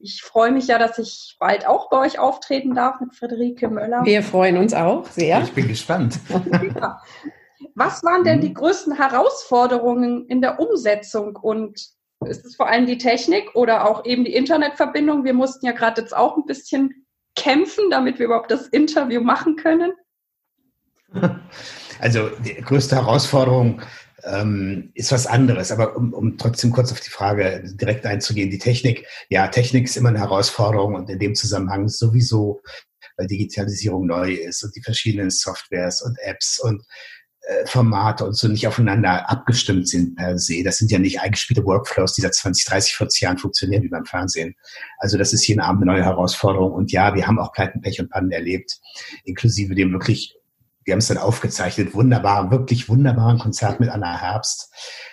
Ich 0.00 0.22
freue 0.22 0.52
mich 0.52 0.68
ja, 0.68 0.78
dass 0.78 0.98
ich 0.98 1.36
bald 1.40 1.66
auch 1.66 1.90
bei 1.90 1.98
euch 1.98 2.18
auftreten 2.18 2.74
darf 2.74 3.00
mit 3.00 3.14
Friederike 3.14 3.68
Möller. 3.68 4.04
Wir 4.04 4.22
freuen 4.22 4.56
uns 4.56 4.72
auch 4.72 5.04
sehr. 5.06 5.42
Ich 5.42 5.52
bin 5.52 5.66
gespannt. 5.66 6.20
Was 7.74 8.04
waren 8.04 8.22
denn 8.22 8.40
die 8.40 8.54
größten 8.54 8.94
Herausforderungen 8.96 10.26
in 10.26 10.40
der 10.40 10.60
Umsetzung 10.60 11.34
und 11.36 11.80
ist 12.24 12.44
es 12.44 12.56
vor 12.56 12.68
allem 12.68 12.86
die 12.86 12.98
Technik 12.98 13.54
oder 13.54 13.88
auch 13.88 14.04
eben 14.04 14.24
die 14.24 14.34
Internetverbindung? 14.34 15.24
Wir 15.24 15.34
mussten 15.34 15.66
ja 15.66 15.72
gerade 15.72 16.00
jetzt 16.00 16.16
auch 16.16 16.36
ein 16.36 16.46
bisschen 16.46 17.06
kämpfen, 17.34 17.90
damit 17.90 18.18
wir 18.18 18.26
überhaupt 18.26 18.50
das 18.50 18.68
Interview 18.68 19.20
machen 19.20 19.56
können. 19.56 19.92
Also 22.00 22.28
die 22.44 22.54
größte 22.54 22.96
Herausforderung 22.96 23.82
ähm, 24.24 24.90
ist 24.94 25.12
was 25.12 25.26
anderes. 25.26 25.72
Aber 25.72 25.96
um, 25.96 26.12
um 26.12 26.38
trotzdem 26.38 26.70
kurz 26.70 26.92
auf 26.92 27.00
die 27.00 27.10
Frage 27.10 27.62
direkt 27.64 28.06
einzugehen, 28.06 28.50
die 28.50 28.58
Technik, 28.58 29.06
ja, 29.28 29.48
Technik 29.48 29.84
ist 29.84 29.96
immer 29.96 30.10
eine 30.10 30.20
Herausforderung 30.20 30.94
und 30.94 31.10
in 31.10 31.18
dem 31.18 31.34
Zusammenhang 31.34 31.88
sowieso, 31.88 32.60
weil 33.16 33.26
Digitalisierung 33.26 34.06
neu 34.06 34.32
ist 34.32 34.62
und 34.62 34.74
die 34.76 34.82
verschiedenen 34.82 35.30
Softwares 35.30 36.02
und 36.02 36.18
Apps 36.20 36.58
und 36.58 36.82
äh, 37.48 37.66
Formate 37.66 38.26
und 38.26 38.36
so 38.36 38.46
nicht 38.46 38.66
aufeinander 38.66 39.28
abgestimmt 39.30 39.88
sind 39.88 40.16
per 40.16 40.38
se. 40.38 40.62
Das 40.62 40.78
sind 40.78 40.90
ja 40.90 40.98
nicht 40.98 41.20
eingespielte 41.20 41.64
Workflows, 41.64 42.14
die 42.14 42.20
seit 42.20 42.34
20, 42.34 42.66
30, 42.66 42.94
40 42.94 43.20
Jahren 43.22 43.38
funktionieren 43.38 43.82
wie 43.82 43.88
beim 43.88 44.04
Fernsehen. 44.04 44.54
Also 44.98 45.16
das 45.16 45.32
ist 45.32 45.46
jeden 45.46 45.60
Abend 45.60 45.82
eine 45.82 45.92
neue 45.92 46.04
Herausforderung. 46.04 46.72
Und 46.72 46.92
ja, 46.92 47.14
wir 47.14 47.26
haben 47.26 47.38
auch 47.38 47.52
Pleiten, 47.52 47.80
Pech 47.80 48.00
und 48.00 48.10
Pannen 48.10 48.32
erlebt, 48.32 48.78
inklusive 49.24 49.74
dem 49.74 49.92
wirklich, 49.92 50.34
wir 50.88 50.94
haben 50.94 51.00
es 51.00 51.08
dann 51.08 51.18
aufgezeichnet, 51.18 51.92
wunderbaren, 51.92 52.50
wirklich 52.50 52.88
wunderbaren 52.88 53.38
Konzert 53.38 53.78
mit 53.78 53.90
Anna 53.90 54.18
Herbst, 54.18 54.72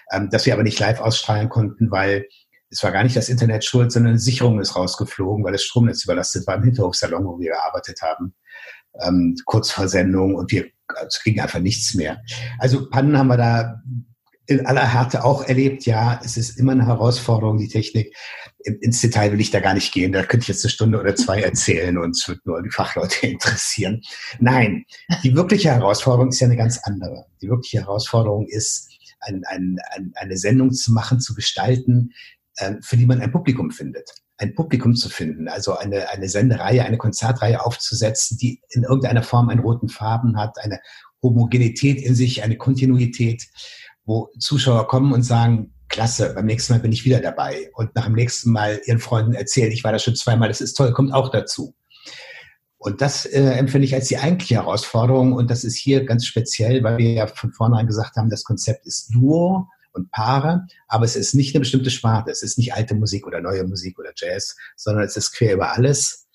ähm, 0.10 0.30
das 0.32 0.46
wir 0.46 0.54
aber 0.54 0.64
nicht 0.64 0.80
live 0.80 1.02
ausstrahlen 1.02 1.50
konnten, 1.50 1.92
weil 1.92 2.30
es 2.70 2.82
war 2.82 2.94
gar 2.94 3.04
nicht 3.04 3.18
das 3.18 3.28
Internet 3.28 3.66
schuld, 3.66 3.92
sondern 3.92 4.14
eine 4.14 4.20
Sicherung 4.20 4.62
ist 4.62 4.78
rausgeflogen, 4.78 5.44
weil 5.44 5.52
das 5.52 5.64
Stromnetz 5.64 6.06
überlastet 6.06 6.48
war 6.48 6.56
im 6.56 6.64
Hinterhofsalon, 6.64 7.26
wo 7.26 7.40
wir 7.40 7.52
gearbeitet 7.52 8.02
haben. 8.02 8.34
Ähm, 9.02 9.36
kurz 9.44 9.70
vor 9.70 9.90
Sendung 9.90 10.36
und 10.36 10.50
wir 10.50 10.66
es 11.08 11.22
ging 11.24 11.42
einfach 11.42 11.60
nichts 11.60 11.94
mehr. 11.94 12.22
Also 12.58 12.90
Pannen 12.90 13.18
haben 13.18 13.28
wir 13.28 13.38
da 13.38 13.82
in 14.48 14.66
aller 14.66 14.94
Härte 14.94 15.24
auch 15.24 15.44
erlebt. 15.44 15.86
Ja, 15.86 16.20
es 16.24 16.38
ist 16.38 16.60
immer 16.60 16.74
eine 16.74 16.86
Herausforderung, 16.86 17.58
die 17.58 17.68
Technik. 17.68 18.16
Ins 18.64 19.02
Detail 19.02 19.32
will 19.32 19.42
ich 19.42 19.52
da 19.52 19.60
gar 19.60 19.74
nicht 19.74 19.94
gehen. 19.94 20.12
Da 20.12 20.24
könnte 20.24 20.44
ich 20.44 20.48
jetzt 20.50 20.64
eine 20.64 20.72
Stunde 20.72 21.00
oder 21.00 21.16
zwei 21.16 21.42
erzählen 21.42 21.98
und 21.98 22.12
es 22.12 22.28
wird 22.28 22.46
nur 22.46 22.62
die 22.62 22.70
Fachleute 22.70 23.28
interessieren. 23.28 24.02
Nein, 24.40 24.86
die 25.24 25.36
wirkliche 25.36 25.72
Herausforderung 25.72 26.30
ist 26.30 26.40
ja 26.40 26.48
eine 26.48 26.58
ganz 26.58 26.80
andere. 26.84 27.26
Die 27.42 27.50
wirkliche 27.50 27.80
Herausforderung 27.80 28.48
ist, 28.48 28.90
ein, 29.22 29.44
ein, 29.48 29.78
ein, 29.96 30.12
eine 30.16 30.38
Sendung 30.38 30.72
zu 30.72 30.94
machen, 30.94 31.20
zu 31.20 31.34
gestalten, 31.34 32.12
äh, 32.58 32.76
für 32.82 32.98
die 32.98 33.08
man 33.08 33.22
ein 33.22 33.32
Publikum 33.32 33.72
findet 33.72 34.10
ein 34.38 34.54
Publikum 34.54 34.96
zu 34.96 35.10
finden, 35.10 35.48
also 35.48 35.78
eine, 35.78 36.10
eine 36.10 36.28
Sendereihe, 36.28 36.84
eine 36.84 36.98
Konzertreihe 36.98 37.66
aufzusetzen, 37.66 38.38
die 38.38 38.62
in 38.70 38.84
irgendeiner 38.84 39.24
Form 39.24 39.50
einen 39.50 39.62
roten 39.62 39.88
Farben 39.88 40.38
hat, 40.38 40.58
eine 40.60 40.80
Homogenität 41.22 42.02
in 42.02 42.16
sich, 42.16 42.44
eine 42.44 42.58
Kontinuität, 42.58 43.48
wo 44.06 44.30
Zuschauer 44.40 44.88
kommen 44.88 45.14
und 45.14 45.24
sagen, 45.24 45.74
klasse, 45.90 46.34
beim 46.34 46.46
nächsten 46.46 46.74
Mal 46.74 46.80
bin 46.80 46.92
ich 46.92 47.06
wieder 47.06 47.20
dabei 47.20 47.70
und 47.74 47.96
nach 47.96 48.06
dem 48.06 48.16
nächsten 48.16 48.52
Mal 48.52 48.82
ihren 48.86 49.00
Freunden 49.00 49.34
erzählen, 49.34 49.72
ich 49.72 49.84
war 49.84 49.92
da 49.92 50.00
schon 50.00 50.16
zweimal, 50.16 50.48
das 50.48 50.62
ist 50.62 50.74
toll, 50.74 50.94
kommt 50.94 51.14
auch 51.14 51.30
dazu. 51.30 51.76
Und 52.78 53.02
das 53.02 53.26
äh, 53.26 53.42
empfinde 53.42 53.86
ich 53.86 53.96
als 53.96 54.08
die 54.08 54.18
eigentliche 54.18 54.56
Herausforderung 54.56 55.34
und 55.34 55.50
das 55.50 55.64
ist 55.64 55.76
hier 55.76 56.06
ganz 56.06 56.26
speziell, 56.26 56.84
weil 56.84 56.98
wir 56.98 57.14
ja 57.14 57.28
von 57.28 57.52
vornherein 57.52 57.88
gesagt 57.88 58.16
haben, 58.16 58.30
das 58.30 58.44
Konzept 58.44 58.86
ist 58.86 59.14
Duo, 59.14 59.68
und 59.96 60.12
Paare, 60.12 60.68
aber 60.88 61.06
es 61.06 61.16
ist 61.16 61.34
nicht 61.34 61.56
eine 61.56 61.62
bestimmte 61.62 61.90
Sparte. 61.90 62.30
Es 62.30 62.44
ist 62.44 62.58
nicht 62.58 62.74
alte 62.74 62.96
Musik 62.96 63.26
oder 63.26 63.42
neue 63.42 63.64
Musik 63.64 63.98
oder 63.98 64.12
Jazz, 64.16 64.56
sondern 64.76 65.06
es 65.06 65.18
ist 65.18 65.32
quer 65.32 65.54
über 65.54 65.74
alles. 65.74 66.28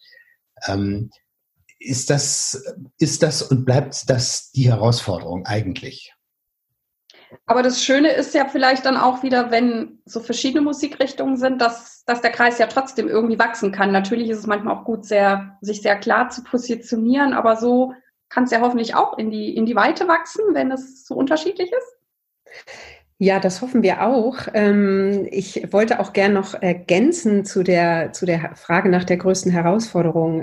Ähm, 0.66 1.10
ist 1.78 2.10
das, 2.10 2.62
ist 2.98 3.22
das 3.22 3.42
und 3.42 3.64
bleibt 3.64 4.08
das 4.10 4.50
die 4.50 4.68
Herausforderung 4.68 5.46
eigentlich? 5.46 6.12
Aber 7.46 7.62
das 7.62 7.82
Schöne 7.82 8.10
ist 8.12 8.34
ja 8.34 8.46
vielleicht 8.46 8.86
dann 8.86 8.96
auch 8.96 9.22
wieder, 9.22 9.50
wenn 9.50 10.00
so 10.04 10.20
verschiedene 10.20 10.62
Musikrichtungen 10.62 11.36
sind, 11.36 11.60
dass, 11.60 12.04
dass 12.04 12.20
der 12.20 12.32
Kreis 12.32 12.58
ja 12.58 12.66
trotzdem 12.66 13.08
irgendwie 13.08 13.38
wachsen 13.38 13.72
kann. 13.72 13.92
Natürlich 13.92 14.30
ist 14.30 14.38
es 14.38 14.46
manchmal 14.46 14.76
auch 14.76 14.84
gut, 14.84 15.04
sehr, 15.04 15.58
sich 15.60 15.82
sehr 15.82 15.96
klar 15.96 16.30
zu 16.30 16.42
positionieren, 16.42 17.32
aber 17.32 17.56
so 17.56 17.94
kann 18.28 18.44
es 18.44 18.50
ja 18.50 18.60
hoffentlich 18.60 18.94
auch 18.94 19.18
in 19.18 19.30
die, 19.30 19.54
in 19.54 19.66
die 19.66 19.76
Weite 19.76 20.08
wachsen, 20.08 20.42
wenn 20.52 20.70
es 20.70 21.06
so 21.06 21.14
unterschiedlich 21.14 21.70
ist. 21.72 22.66
Ja, 23.18 23.38
das 23.38 23.60
hoffen 23.60 23.82
wir 23.82 24.02
auch. 24.02 24.48
Ähm, 24.54 25.28
ich 25.30 25.72
wollte 25.72 26.00
auch 26.00 26.14
gern 26.14 26.32
noch 26.32 26.54
ergänzen 26.54 27.44
zu 27.44 27.62
der, 27.62 28.12
zu 28.12 28.24
der 28.24 28.56
Frage 28.56 28.88
nach 28.88 29.04
der 29.04 29.18
größten 29.18 29.52
Herausforderung. 29.52 30.42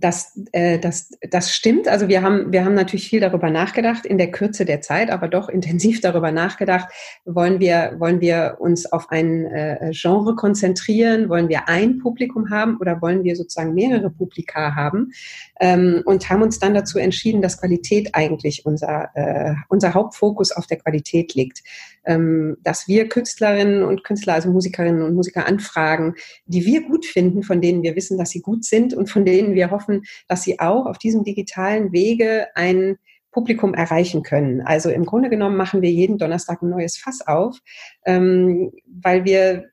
Das, 0.00 0.38
äh, 0.52 0.78
das, 0.78 1.10
das 1.28 1.52
stimmt. 1.52 1.88
Also 1.88 2.06
wir 2.06 2.22
haben, 2.22 2.52
wir 2.52 2.64
haben 2.64 2.74
natürlich 2.74 3.08
viel 3.08 3.18
darüber 3.18 3.50
nachgedacht 3.50 4.06
in 4.06 4.16
der 4.16 4.30
Kürze 4.30 4.64
der 4.64 4.80
Zeit, 4.80 5.10
aber 5.10 5.26
doch 5.26 5.48
intensiv 5.58 6.00
darüber 6.00 6.30
nachgedacht. 6.30 6.88
Wollen 7.24 7.58
wir, 7.58 7.96
wollen 7.98 8.20
wir 8.20 8.58
uns 8.60 8.90
auf 8.92 9.10
ein 9.10 9.46
äh, 9.46 9.90
Genre 9.92 10.36
konzentrieren? 10.36 11.28
Wollen 11.28 11.48
wir 11.48 11.68
ein 11.68 11.98
Publikum 11.98 12.50
haben 12.50 12.78
oder 12.78 13.02
wollen 13.02 13.24
wir 13.24 13.34
sozusagen 13.34 13.74
mehrere 13.74 14.08
Publika 14.08 14.76
haben? 14.76 15.10
Ähm, 15.58 16.02
und 16.04 16.30
haben 16.30 16.42
uns 16.42 16.60
dann 16.60 16.74
dazu 16.74 16.98
entschieden, 16.98 17.42
dass 17.42 17.58
Qualität 17.60 18.10
eigentlich 18.14 18.64
unser, 18.66 19.10
äh, 19.14 19.54
unser 19.68 19.94
Hauptfokus 19.94 20.52
auf 20.52 20.68
der 20.68 20.78
Qualität 20.78 21.34
liegt. 21.34 21.64
Ähm, 22.04 22.56
dass 22.62 22.88
wir 22.88 23.08
Künstlerinnen 23.08 23.82
und 23.82 24.04
Künstler, 24.04 24.34
also 24.34 24.50
Musikerinnen 24.50 25.02
und 25.02 25.14
Musiker 25.14 25.46
anfragen, 25.46 26.14
die 26.46 26.64
wir 26.64 26.82
gut 26.82 27.04
finden, 27.04 27.42
von 27.42 27.60
denen 27.60 27.82
wir 27.82 27.96
wissen, 27.96 28.16
dass 28.16 28.30
sie 28.30 28.40
gut 28.40 28.64
sind 28.64 28.94
und 28.94 29.10
von 29.10 29.24
denen 29.24 29.54
wir 29.54 29.70
hoffen, 29.70 29.87
hoffen, 29.88 30.04
dass 30.28 30.42
sie 30.42 30.60
auch 30.60 30.86
auf 30.86 30.98
diesem 30.98 31.24
digitalen 31.24 31.92
Wege 31.92 32.48
ein 32.54 32.98
Publikum 33.30 33.74
erreichen 33.74 34.22
können. 34.22 34.62
Also 34.62 34.90
im 34.90 35.04
Grunde 35.04 35.28
genommen 35.28 35.56
machen 35.56 35.82
wir 35.82 35.90
jeden 35.90 36.18
Donnerstag 36.18 36.62
ein 36.62 36.70
neues 36.70 36.96
Fass 36.96 37.26
auf, 37.26 37.58
ähm, 38.04 38.72
weil 38.86 39.24
wir 39.24 39.66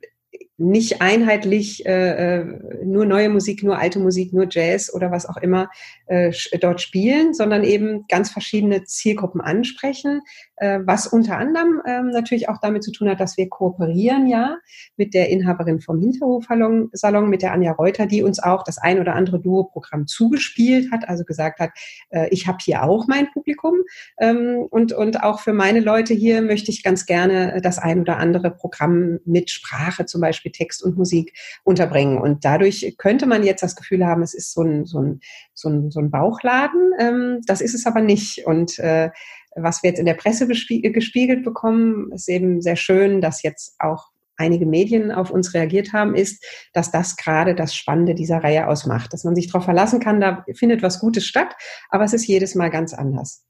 nicht 0.58 1.02
einheitlich 1.02 1.86
äh, 1.86 2.40
äh, 2.40 2.46
nur 2.84 3.06
neue 3.06 3.28
Musik, 3.28 3.62
nur 3.64 3.78
alte 3.78 4.00
Musik, 4.00 4.32
nur 4.32 4.48
Jazz 4.50 4.94
oder 4.94 5.12
was 5.12 5.26
auch 5.26 5.38
immer 5.38 5.70
äh, 6.08 6.32
dort 6.62 6.82
spielen, 6.82 7.34
sondern 7.34 7.64
eben 7.66 8.06
ganz 8.08 8.32
verschiedene 8.32 8.84
Zielgruppen 8.86 9.42
ansprechen, 9.42 10.22
was 10.58 11.08
unter 11.08 11.38
anderem 11.38 11.82
ähm, 11.86 12.10
natürlich 12.12 12.48
auch 12.50 12.60
damit 12.62 12.84
zu 12.84 12.92
tun 12.92 13.10
hat, 13.10 13.20
dass 13.20 13.38
wir 13.38 13.50
kooperieren 13.50 14.28
ja 14.28 14.58
mit 14.96 15.14
der 15.14 15.30
Inhaberin 15.30 15.82
vom 15.82 16.00
Hinterhofsalon, 16.00 16.90
Salon, 16.94 17.30
mit 17.30 17.42
der 17.42 17.52
Anja 17.52 17.74
Reuter, 17.74 18.06
die 18.06 18.24
uns 18.24 18.42
auch 18.42 18.64
das 18.64 18.78
ein 18.78 19.00
oder 19.00 19.16
andere 19.16 19.40
Duo-Programm 19.40 20.08
zugespielt 20.08 20.92
hat, 20.92 21.10
also 21.10 21.26
gesagt 21.26 21.60
hat, 21.60 21.72
äh, 22.10 22.30
ich 22.30 22.48
habe 22.48 22.60
hier 22.62 22.84
auch 22.84 23.08
mein 23.08 23.30
Publikum 23.32 23.76
ähm, 24.20 24.66
und, 24.70 24.94
und 24.94 25.24
auch 25.24 25.40
für 25.40 25.54
meine 25.54 25.80
Leute 25.80 26.14
hier 26.14 26.42
möchte 26.42 26.72
ich 26.72 26.84
ganz 26.84 27.06
gerne 27.06 27.60
das 27.62 27.78
ein 27.78 28.00
oder 28.00 28.18
andere 28.18 28.52
Programm 28.52 29.20
mit 29.26 29.50
Sprache 29.50 30.06
zum 30.06 30.22
Beispiel 30.22 30.52
Text 30.52 30.84
und 30.84 30.98
Musik 30.98 31.34
unterbringen. 31.64 32.18
Und 32.18 32.46
dadurch 32.46 32.96
könnte 32.98 33.26
man 33.26 33.44
jetzt 33.44 33.64
das 33.64 33.76
Gefühl 33.76 34.06
haben, 34.06 34.22
es 34.22 34.34
ist 34.34 34.54
so 34.54 34.62
ein, 34.62 34.86
so 34.86 35.00
ein, 35.00 35.20
so 35.54 35.70
ein, 35.70 35.92
so 35.92 36.00
ein 36.00 36.12
Bauchladen. 36.12 36.92
Ähm, 37.00 37.42
das 37.46 37.62
ist 37.62 37.74
es 37.76 37.86
aber 37.86 38.02
nicht. 38.02 38.46
Und 38.46 38.80
äh, 38.80 39.10
was 39.56 39.84
wir 39.84 39.90
jetzt 39.90 40.00
in 40.00 40.06
der 40.06 40.14
Presse 40.14 40.48
gespiegelt 40.48 41.44
bekommen, 41.44 42.12
ist 42.12 42.30
eben 42.30 42.62
sehr 42.62 42.76
schön, 42.76 43.22
dass 43.22 43.44
jetzt 43.44 43.76
auch 43.80 44.10
einige 44.38 44.66
Medien 44.66 45.12
auf 45.12 45.32
uns 45.32 45.54
reagiert 45.54 45.94
haben, 45.94 46.16
ist, 46.16 46.44
dass 46.74 46.92
das 46.92 47.16
gerade 47.16 47.56
das 47.56 47.74
Spannende 47.74 48.16
dieser 48.16 48.44
Reihe 48.44 48.68
ausmacht, 48.68 49.14
dass 49.14 49.24
man 49.24 49.36
sich 49.36 49.48
darauf 49.48 49.66
verlassen 49.66 50.00
kann, 50.00 50.20
da 50.20 50.46
findet 50.56 50.82
was 50.84 51.00
Gutes 51.00 51.26
statt, 51.26 51.56
aber 51.90 52.04
es 52.04 52.14
ist 52.14 52.28
jedes 52.28 52.56
Mal 52.56 52.70
ganz 52.70 52.94
anders. 52.94 53.46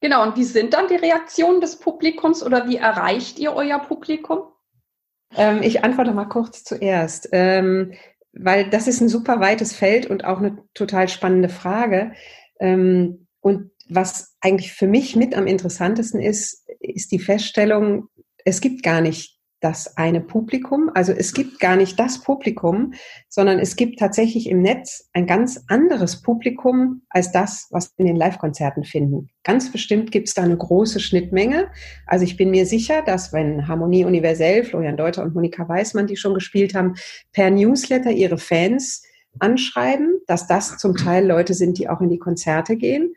Genau, 0.00 0.22
und 0.22 0.36
wie 0.36 0.44
sind 0.44 0.74
dann 0.74 0.88
die 0.88 0.96
Reaktionen 0.96 1.60
des 1.60 1.78
Publikums 1.78 2.42
oder 2.42 2.68
wie 2.68 2.76
erreicht 2.76 3.38
ihr 3.38 3.54
euer 3.54 3.78
Publikum? 3.78 4.40
Ähm, 5.34 5.62
ich 5.62 5.82
antworte 5.84 6.12
mal 6.12 6.26
kurz 6.26 6.64
zuerst, 6.64 7.30
ähm, 7.32 7.94
weil 8.32 8.68
das 8.68 8.86
ist 8.88 9.00
ein 9.00 9.08
super 9.08 9.40
weites 9.40 9.74
Feld 9.74 10.06
und 10.06 10.24
auch 10.24 10.38
eine 10.38 10.58
total 10.74 11.08
spannende 11.08 11.48
Frage. 11.48 12.12
Ähm, 12.60 13.26
und 13.40 13.70
was 13.88 14.36
eigentlich 14.40 14.72
für 14.72 14.86
mich 14.86 15.16
mit 15.16 15.34
am 15.34 15.46
interessantesten 15.46 16.20
ist, 16.20 16.68
ist 16.80 17.12
die 17.12 17.18
Feststellung, 17.18 18.08
es 18.44 18.60
gibt 18.60 18.82
gar 18.82 19.00
nicht 19.00 19.36
das 19.60 19.96
eine 19.96 20.20
Publikum. 20.20 20.90
Also 20.94 21.12
es 21.12 21.32
gibt 21.32 21.60
gar 21.60 21.76
nicht 21.76 21.98
das 21.98 22.20
Publikum, 22.20 22.92
sondern 23.28 23.58
es 23.58 23.76
gibt 23.76 23.98
tatsächlich 23.98 24.48
im 24.48 24.60
Netz 24.60 25.08
ein 25.12 25.26
ganz 25.26 25.64
anderes 25.68 26.20
Publikum 26.20 27.02
als 27.08 27.32
das, 27.32 27.66
was 27.70 27.92
in 27.96 28.06
den 28.06 28.16
Live-Konzerten 28.16 28.84
finden. 28.84 29.30
Ganz 29.44 29.72
bestimmt 29.72 30.12
gibt 30.12 30.28
es 30.28 30.34
da 30.34 30.42
eine 30.42 30.56
große 30.56 31.00
Schnittmenge. 31.00 31.68
Also 32.06 32.24
ich 32.24 32.36
bin 32.36 32.50
mir 32.50 32.66
sicher, 32.66 33.02
dass 33.02 33.32
wenn 33.32 33.66
Harmonie 33.66 34.04
Universell, 34.04 34.62
Florian 34.62 34.96
Deuter 34.96 35.22
und 35.22 35.34
Monika 35.34 35.66
Weißmann, 35.66 36.06
die 36.06 36.16
schon 36.16 36.34
gespielt 36.34 36.74
haben, 36.74 36.94
per 37.32 37.50
Newsletter 37.50 38.10
ihre 38.10 38.38
Fans 38.38 39.02
anschreiben, 39.38 40.20
dass 40.26 40.46
das 40.46 40.78
zum 40.78 40.96
Teil 40.96 41.26
Leute 41.26 41.54
sind, 41.54 41.78
die 41.78 41.88
auch 41.88 42.00
in 42.00 42.10
die 42.10 42.18
Konzerte 42.18 42.76
gehen. 42.76 43.14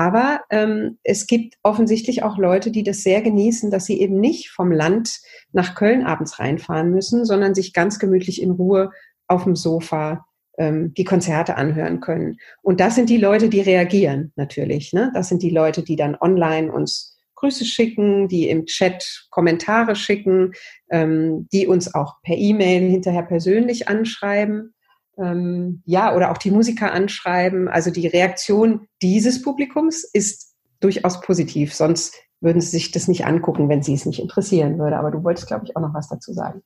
Aber 0.00 0.40
ähm, 0.48 0.96
es 1.04 1.26
gibt 1.26 1.56
offensichtlich 1.62 2.22
auch 2.22 2.38
Leute, 2.38 2.70
die 2.70 2.84
das 2.84 3.02
sehr 3.02 3.20
genießen, 3.20 3.70
dass 3.70 3.84
sie 3.84 4.00
eben 4.00 4.18
nicht 4.18 4.48
vom 4.48 4.72
Land 4.72 5.20
nach 5.52 5.74
Köln 5.74 6.06
abends 6.06 6.38
reinfahren 6.38 6.90
müssen, 6.90 7.26
sondern 7.26 7.54
sich 7.54 7.74
ganz 7.74 7.98
gemütlich 7.98 8.40
in 8.40 8.50
Ruhe 8.50 8.92
auf 9.28 9.44
dem 9.44 9.56
Sofa 9.56 10.24
ähm, 10.56 10.94
die 10.94 11.04
Konzerte 11.04 11.56
anhören 11.56 12.00
können. 12.00 12.38
Und 12.62 12.80
das 12.80 12.94
sind 12.94 13.10
die 13.10 13.18
Leute, 13.18 13.50
die 13.50 13.60
reagieren 13.60 14.32
natürlich. 14.36 14.94
Ne? 14.94 15.10
Das 15.12 15.28
sind 15.28 15.42
die 15.42 15.50
Leute, 15.50 15.82
die 15.82 15.96
dann 15.96 16.16
online 16.18 16.72
uns 16.72 17.18
Grüße 17.34 17.66
schicken, 17.66 18.26
die 18.26 18.48
im 18.48 18.64
Chat 18.64 19.26
Kommentare 19.28 19.96
schicken, 19.96 20.54
ähm, 20.90 21.46
die 21.52 21.66
uns 21.66 21.94
auch 21.94 22.22
per 22.22 22.38
E-Mail 22.38 22.88
hinterher 22.88 23.24
persönlich 23.24 23.88
anschreiben 23.88 24.72
ähm, 25.20 25.82
ja, 25.84 26.14
oder 26.14 26.30
auch 26.30 26.38
die 26.38 26.50
Musiker 26.50 26.92
anschreiben. 26.92 27.68
Also 27.68 27.90
die 27.90 28.06
Reaktion 28.06 28.86
dieses 29.02 29.42
Publikums 29.42 30.04
ist 30.04 30.54
durchaus 30.80 31.20
positiv. 31.20 31.74
Sonst 31.74 32.14
würden 32.40 32.60
sie 32.60 32.68
sich 32.70 32.90
das 32.90 33.06
nicht 33.06 33.26
angucken, 33.26 33.68
wenn 33.68 33.82
sie 33.82 33.94
es 33.94 34.06
nicht 34.06 34.20
interessieren 34.20 34.78
würde. 34.78 34.96
Aber 34.98 35.10
du 35.10 35.22
wolltest, 35.22 35.46
glaube 35.46 35.66
ich, 35.66 35.76
auch 35.76 35.82
noch 35.82 35.94
was 35.94 36.08
dazu 36.08 36.32
sagen. 36.32 36.62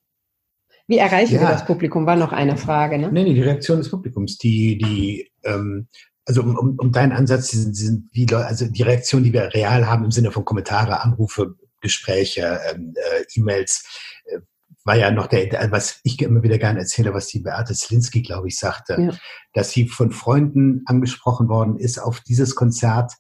Wie 0.87 0.99
erreichen 0.99 1.37
ja. 1.37 1.41
wir 1.41 1.49
das 1.49 1.65
Publikum? 1.65 2.07
War 2.07 2.17
noch 2.17 2.33
eine 2.33 2.57
Frage, 2.57 2.99
ne? 2.99 3.11
Nee, 3.11 3.25
nee, 3.25 3.35
die 3.35 3.43
Reaktion 3.43 3.79
des 3.79 3.91
Publikums, 3.91 4.37
die, 4.37 4.77
die, 4.77 5.31
ähm, 5.43 5.89
also 6.27 6.43
um, 6.43 6.57
um, 6.57 6.77
um 6.79 6.93
deinen 6.93 7.13
Ansatz, 7.13 7.49
die 7.49 7.57
sind, 7.57 7.77
die 7.77 7.83
sind 7.83 8.09
wie 8.13 8.27
Leute, 8.27 8.47
also 8.47 8.67
die 8.67 8.83
Reaktion, 8.83 9.23
die 9.23 9.33
wir 9.33 9.55
real 9.55 9.87
haben 9.87 10.05
im 10.05 10.11
Sinne 10.11 10.31
von 10.31 10.45
Kommentare, 10.45 11.01
Anrufe, 11.01 11.55
Gespräche, 11.81 12.61
ähm, 12.71 12.95
äh, 12.97 13.25
E-Mails, 13.35 13.85
äh, 14.27 14.41
war 14.85 14.97
ja 14.97 15.11
noch 15.11 15.27
der, 15.27 15.71
was 15.71 16.01
ich 16.05 16.21
immer 16.21 16.43
wieder 16.43 16.59
gerne 16.59 16.81
erzähle, 16.81 17.15
was 17.15 17.29
die 17.29 17.41
Beate 17.41 17.75
Zlinski, 17.75 18.23
glaube 18.23 18.49
ich, 18.49 18.59
sagte, 18.59 18.97
ja. 19.01 19.11
dass 19.55 19.71
sie 19.71 19.89
von 19.89 20.13
Freunden 20.13 20.83
angesprochen 20.87 21.49
worden 21.49 21.79
ist 21.79 21.99
auf 21.99 22.21
dieses 22.21 22.55
Konzert, 22.55 23.13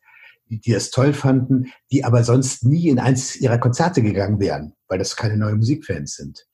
die, 0.50 0.60
die 0.60 0.72
das 0.72 0.90
toll 0.90 1.14
fanden, 1.14 1.72
die 1.90 2.04
aber 2.04 2.22
sonst 2.22 2.64
nie 2.64 2.88
in 2.88 2.98
eins 2.98 3.36
ihrer 3.36 3.58
Konzerte 3.58 4.02
gegangen 4.02 4.40
wären, 4.40 4.74
weil 4.88 4.98
das 4.98 5.16
keine 5.16 5.38
neuen 5.38 5.56
Musikfans 5.56 6.14
sind. 6.14 6.46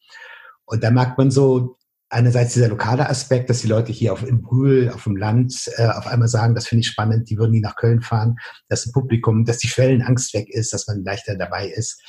Und 0.65 0.85
da 0.85 0.93
merkt 0.93 1.19
man 1.19 1.33
so 1.33 1.77
einerseits 2.09 2.55
dieser 2.55 2.69
lokale 2.69 3.09
Aspekt, 3.09 3.51
dass 3.51 3.61
die 3.61 3.69
Leute 3.69 3.93
hier 3.93 4.13
auf, 4.13 4.27
im 4.27 4.43
Brühl, 4.43 4.91
auf 4.91 5.05
dem 5.05 5.17
Land 5.17 5.71
äh, 5.77 5.87
auf 5.87 6.07
einmal 6.07 6.29
sagen, 6.29 6.55
das 6.55 6.67
finde 6.67 6.81
ich 6.81 6.89
spannend, 6.89 7.31
die 7.31 7.39
würden 7.39 7.53
nie 7.53 7.61
nach 7.61 7.77
Köln 7.77 8.01
fahren, 8.01 8.37
dass 8.69 8.87
ein 8.87 8.93
Publikum, 8.93 9.45
dass 9.45 9.59
die 9.59 9.69
Schwellenangst 9.69 10.35
weg 10.35 10.49
ist, 10.49 10.73
dass 10.73 10.87
man 10.87 11.05
leichter 11.05 11.37
dabei 11.37 11.69
ist. 11.69 12.03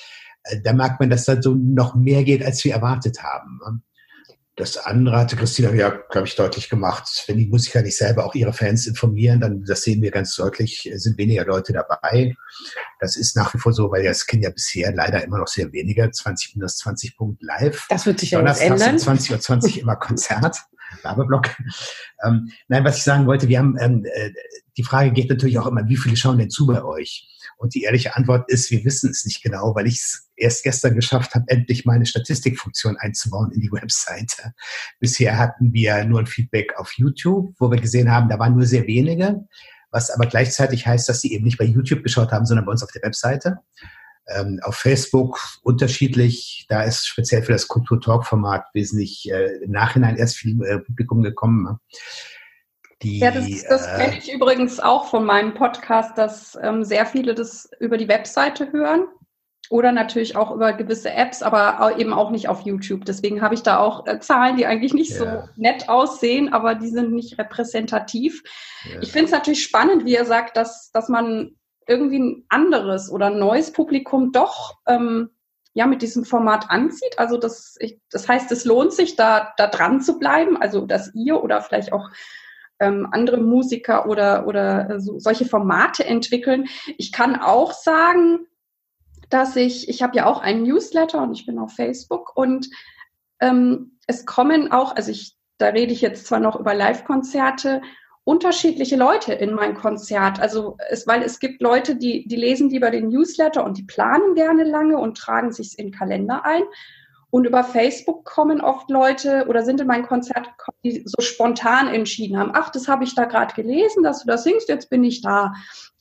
Äh, 0.43 0.61
da 0.61 0.73
merkt 0.73 0.99
man, 0.99 1.09
dass 1.09 1.25
da 1.25 1.41
so 1.41 1.55
noch 1.55 1.95
mehr 1.95 2.23
geht, 2.23 2.43
als 2.43 2.63
wir 2.63 2.73
erwartet 2.73 3.21
haben. 3.23 3.59
Ne? 3.65 3.81
Das 4.57 4.77
andere 4.77 5.17
hatte 5.17 5.37
Christina 5.37 5.73
ja, 5.73 5.89
glaube 5.89 6.27
ich, 6.27 6.35
deutlich 6.35 6.69
gemacht. 6.69 7.23
Wenn 7.25 7.37
die 7.37 7.47
Musiker 7.47 7.81
nicht 7.81 7.97
selber 7.97 8.25
auch 8.25 8.35
ihre 8.35 8.51
Fans 8.51 8.85
informieren, 8.85 9.39
dann, 9.39 9.63
das 9.63 9.81
sehen 9.81 10.01
wir 10.01 10.11
ganz 10.11 10.35
deutlich, 10.35 10.91
sind 10.95 11.17
weniger 11.17 11.45
Leute 11.45 11.71
dabei. 11.73 12.35
Das 12.99 13.15
ist 13.15 13.35
nach 13.35 13.53
wie 13.53 13.57
vor 13.57 13.71
so, 13.73 13.89
weil 13.91 14.03
das 14.03 14.27
kennen 14.27 14.43
ja 14.43 14.49
bisher 14.49 14.93
leider 14.93 15.23
immer 15.23 15.39
noch 15.39 15.47
sehr 15.47 15.71
weniger. 15.71 16.11
20 16.11 16.57
minus 16.57 16.77
20 16.77 17.15
Punkte 17.15 17.45
live. 17.45 17.87
Das 17.89 18.05
wird 18.05 18.19
sich 18.19 18.31
ja 18.31 18.45
jetzt 18.45 18.61
ändern. 18.61 18.99
20 18.99 19.31
Uhr 19.31 19.39
20 19.39 19.81
immer 19.81 19.95
Konzert. 19.95 20.57
Werbeblock. 21.03 21.49
Ähm, 22.23 22.51
nein, 22.67 22.83
was 22.83 22.97
ich 22.97 23.03
sagen 23.03 23.25
wollte, 23.25 23.47
wir 23.47 23.57
haben, 23.57 23.77
ähm, 23.79 24.05
äh, 24.05 24.31
die 24.77 24.83
Frage 24.83 25.11
geht 25.11 25.29
natürlich 25.29 25.57
auch 25.59 25.67
immer, 25.67 25.87
wie 25.87 25.97
viele 25.97 26.17
schauen 26.17 26.37
denn 26.37 26.49
zu 26.49 26.67
bei 26.67 26.83
euch? 26.83 27.27
Und 27.57 27.75
die 27.75 27.83
ehrliche 27.83 28.15
Antwort 28.15 28.49
ist, 28.51 28.71
wir 28.71 28.83
wissen 28.85 29.11
es 29.11 29.25
nicht 29.25 29.43
genau, 29.43 29.75
weil 29.75 29.87
ich 29.87 29.95
es 29.95 30.30
erst 30.41 30.63
gestern 30.63 30.95
geschafft 30.95 31.35
habe, 31.35 31.45
endlich 31.47 31.85
meine 31.85 32.05
Statistikfunktion 32.05 32.97
einzubauen 32.97 33.51
in 33.51 33.61
die 33.61 33.71
Webseite. 33.71 34.53
Bisher 34.99 35.37
hatten 35.37 35.73
wir 35.73 36.03
nur 36.05 36.19
ein 36.19 36.27
Feedback 36.27 36.77
auf 36.77 36.93
YouTube, 36.97 37.53
wo 37.59 37.71
wir 37.71 37.79
gesehen 37.79 38.11
haben, 38.11 38.29
da 38.29 38.39
waren 38.39 38.55
nur 38.55 38.65
sehr 38.65 38.87
wenige, 38.87 39.45
was 39.91 40.09
aber 40.09 40.25
gleichzeitig 40.25 40.87
heißt, 40.87 41.07
dass 41.07 41.21
sie 41.21 41.33
eben 41.33 41.45
nicht 41.45 41.57
bei 41.57 41.65
YouTube 41.65 42.03
geschaut 42.03 42.31
haben, 42.31 42.45
sondern 42.45 42.65
bei 42.65 42.71
uns 42.71 42.83
auf 42.83 42.91
der 42.91 43.03
Webseite. 43.03 43.59
Ähm, 44.27 44.59
auf 44.63 44.75
Facebook 44.75 45.39
unterschiedlich. 45.63 46.65
Da 46.69 46.83
ist 46.83 47.07
speziell 47.07 47.41
für 47.41 47.51
das 47.51 47.67
Kultur-Talk-Format 47.67 48.65
wesentlich 48.73 49.29
äh, 49.29 49.63
im 49.63 49.71
Nachhinein 49.71 50.15
erst 50.15 50.37
viel 50.37 50.61
äh, 50.63 50.79
Publikum 50.79 51.23
gekommen. 51.23 51.79
Die, 53.01 53.19
ja, 53.19 53.31
das, 53.31 53.47
das 53.67 53.87
äh, 53.87 53.97
kenne 53.97 54.17
ich 54.19 54.31
übrigens 54.31 54.79
auch 54.79 55.07
von 55.07 55.25
meinem 55.25 55.55
Podcast, 55.55 56.17
dass 56.17 56.57
ähm, 56.61 56.83
sehr 56.83 57.05
viele 57.05 57.33
das 57.33 57.69
über 57.79 57.97
die 57.97 58.07
Webseite 58.07 58.71
hören. 58.71 59.07
Oder 59.71 59.93
natürlich 59.93 60.35
auch 60.35 60.51
über 60.51 60.73
gewisse 60.73 61.11
Apps, 61.11 61.41
aber 61.41 61.97
eben 61.97 62.11
auch 62.13 62.29
nicht 62.29 62.49
auf 62.49 62.61
YouTube. 62.61 63.05
Deswegen 63.05 63.41
habe 63.41 63.55
ich 63.55 63.63
da 63.63 63.79
auch 63.79 64.05
äh, 64.05 64.19
Zahlen, 64.19 64.57
die 64.57 64.65
eigentlich 64.65 64.93
nicht 64.93 65.11
ja. 65.11 65.17
so 65.17 65.49
nett 65.55 65.87
aussehen, 65.87 66.51
aber 66.51 66.75
die 66.75 66.89
sind 66.89 67.13
nicht 67.13 67.37
repräsentativ. 67.39 68.43
Ja. 68.83 68.99
Ich 69.01 69.13
finde 69.13 69.25
es 69.25 69.31
natürlich 69.31 69.63
spannend, 69.63 70.05
wie 70.05 70.15
er 70.15 70.25
sagt, 70.25 70.57
dass, 70.57 70.91
dass 70.91 71.07
man 71.07 71.55
irgendwie 71.87 72.19
ein 72.19 72.45
anderes 72.49 73.09
oder 73.09 73.27
ein 73.27 73.39
neues 73.39 73.71
Publikum 73.71 74.33
doch 74.33 74.77
ähm, 74.87 75.29
ja 75.73 75.87
mit 75.87 76.01
diesem 76.01 76.25
Format 76.25 76.69
anzieht. 76.69 77.17
Also 77.17 77.37
das, 77.37 77.77
ich, 77.79 77.97
das 78.11 78.27
heißt, 78.27 78.51
es 78.51 78.65
lohnt 78.65 78.91
sich, 78.91 79.15
da, 79.15 79.53
da 79.55 79.67
dran 79.67 80.01
zu 80.01 80.19
bleiben, 80.19 80.57
also 80.57 80.85
dass 80.85 81.15
ihr 81.15 81.41
oder 81.41 81.61
vielleicht 81.61 81.93
auch 81.93 82.09
ähm, 82.81 83.07
andere 83.11 83.37
Musiker 83.37 84.05
oder, 84.09 84.47
oder 84.47 84.89
äh, 84.89 84.99
so, 84.99 85.17
solche 85.17 85.45
Formate 85.45 86.03
entwickeln. 86.03 86.67
Ich 86.97 87.13
kann 87.13 87.39
auch 87.39 87.71
sagen, 87.71 88.47
dass 89.33 89.55
ich, 89.55 89.89
ich 89.89 90.01
habe 90.01 90.15
ja 90.17 90.25
auch 90.25 90.41
einen 90.41 90.63
Newsletter 90.63 91.21
und 91.21 91.33
ich 91.33 91.45
bin 91.45 91.59
auf 91.59 91.73
Facebook 91.73 92.35
und 92.35 92.69
ähm, 93.39 93.97
es 94.07 94.25
kommen 94.25 94.71
auch, 94.71 94.95
also 94.95 95.11
ich, 95.11 95.35
da 95.57 95.67
rede 95.67 95.93
ich 95.93 96.01
jetzt 96.01 96.25
zwar 96.25 96.39
noch 96.39 96.59
über 96.59 96.73
Live-Konzerte, 96.73 97.81
unterschiedliche 98.23 98.97
Leute 98.97 99.33
in 99.33 99.53
mein 99.53 99.75
Konzert. 99.75 100.39
Also 100.39 100.77
es, 100.89 101.07
weil 101.07 101.23
es 101.23 101.39
gibt 101.39 101.61
Leute, 101.61 101.95
die, 101.95 102.27
die 102.27 102.35
lesen 102.35 102.69
lieber 102.69 102.91
den 102.91 103.09
Newsletter 103.09 103.63
und 103.65 103.77
die 103.77 103.83
planen 103.83 104.35
gerne 104.35 104.63
lange 104.63 104.97
und 104.97 105.17
tragen 105.17 105.51
sich 105.51 105.77
in 105.79 105.87
den 105.87 105.93
Kalender 105.93 106.45
ein. 106.45 106.63
Und 107.31 107.45
über 107.45 107.63
Facebook 107.63 108.25
kommen 108.25 108.61
oft 108.61 108.89
Leute 108.89 109.45
oder 109.47 109.63
sind 109.63 109.79
in 109.79 109.87
mein 109.87 110.05
Konzert, 110.05 110.49
die 110.83 111.03
so 111.05 111.21
spontan 111.21 111.87
entschieden 111.87 112.37
haben, 112.37 112.51
ach, 112.53 112.69
das 112.69 112.89
habe 112.89 113.05
ich 113.05 113.15
da 113.15 113.23
gerade 113.25 113.55
gelesen, 113.55 114.03
dass 114.03 114.21
du 114.21 114.27
das 114.27 114.43
singst, 114.43 114.67
jetzt 114.67 114.89
bin 114.89 115.03
ich 115.03 115.21
da. 115.21 115.53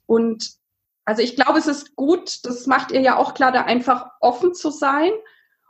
Und 0.07 0.60
also 1.11 1.23
ich 1.23 1.35
glaube, 1.35 1.59
es 1.59 1.67
ist 1.67 1.97
gut, 1.97 2.39
das 2.45 2.69
macht 2.69 2.93
ihr 2.93 3.01
ja 3.01 3.17
auch 3.17 3.35
klar, 3.35 3.51
da 3.51 3.63
einfach 3.63 4.13
offen 4.21 4.55
zu 4.55 4.71
sein 4.71 5.11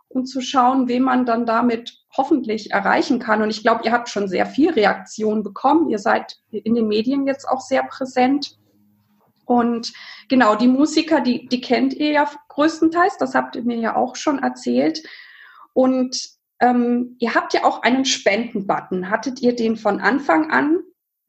und 0.08 0.26
zu 0.26 0.42
schauen, 0.42 0.86
wen 0.86 1.02
man 1.02 1.24
dann 1.24 1.46
damit 1.46 1.96
hoffentlich 2.14 2.72
erreichen 2.72 3.18
kann. 3.18 3.40
Und 3.40 3.48
ich 3.48 3.62
glaube, 3.62 3.80
ihr 3.84 3.92
habt 3.92 4.10
schon 4.10 4.28
sehr 4.28 4.44
viel 4.44 4.68
Reaktion 4.70 5.42
bekommen. 5.42 5.88
Ihr 5.88 5.98
seid 5.98 6.36
in 6.50 6.74
den 6.74 6.88
Medien 6.88 7.26
jetzt 7.26 7.48
auch 7.48 7.62
sehr 7.62 7.82
präsent. 7.84 8.58
Und 9.46 9.94
genau, 10.28 10.56
die 10.56 10.68
Musiker, 10.68 11.22
die, 11.22 11.48
die 11.48 11.62
kennt 11.62 11.94
ihr 11.94 12.10
ja 12.10 12.30
größtenteils, 12.48 13.16
das 13.16 13.34
habt 13.34 13.56
ihr 13.56 13.62
mir 13.62 13.78
ja 13.78 13.96
auch 13.96 14.16
schon 14.16 14.40
erzählt. 14.40 15.02
Und 15.72 16.20
ähm, 16.60 17.16
ihr 17.18 17.34
habt 17.34 17.54
ja 17.54 17.64
auch 17.64 17.80
einen 17.80 18.04
Spendenbutton. 18.04 19.08
Hattet 19.08 19.40
ihr 19.40 19.56
den 19.56 19.78
von 19.78 20.02
Anfang 20.02 20.50
an? 20.50 20.80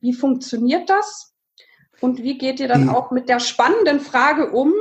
Wie 0.01 0.12
funktioniert 0.12 0.89
das? 0.89 1.31
Und 2.01 2.24
wie 2.24 2.38
geht 2.38 2.60
ihr 2.60 2.67
dann 2.67 2.89
auch 2.89 3.12
mit 3.12 3.29
der 3.29 3.39
spannenden 3.39 4.00
Frage 4.00 4.51
um, 4.51 4.74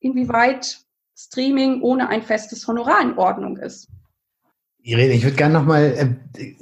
inwieweit 0.00 0.78
Streaming 1.14 1.82
ohne 1.82 2.08
ein 2.08 2.22
festes 2.22 2.66
Honorar 2.66 3.02
in 3.02 3.18
Ordnung 3.18 3.58
ist? 3.58 3.88
Irene, 4.84 5.12
ich 5.12 5.22
würde 5.22 5.36
gerne 5.36 5.54
nochmal, 5.54 6.18
äh, 6.34 6.54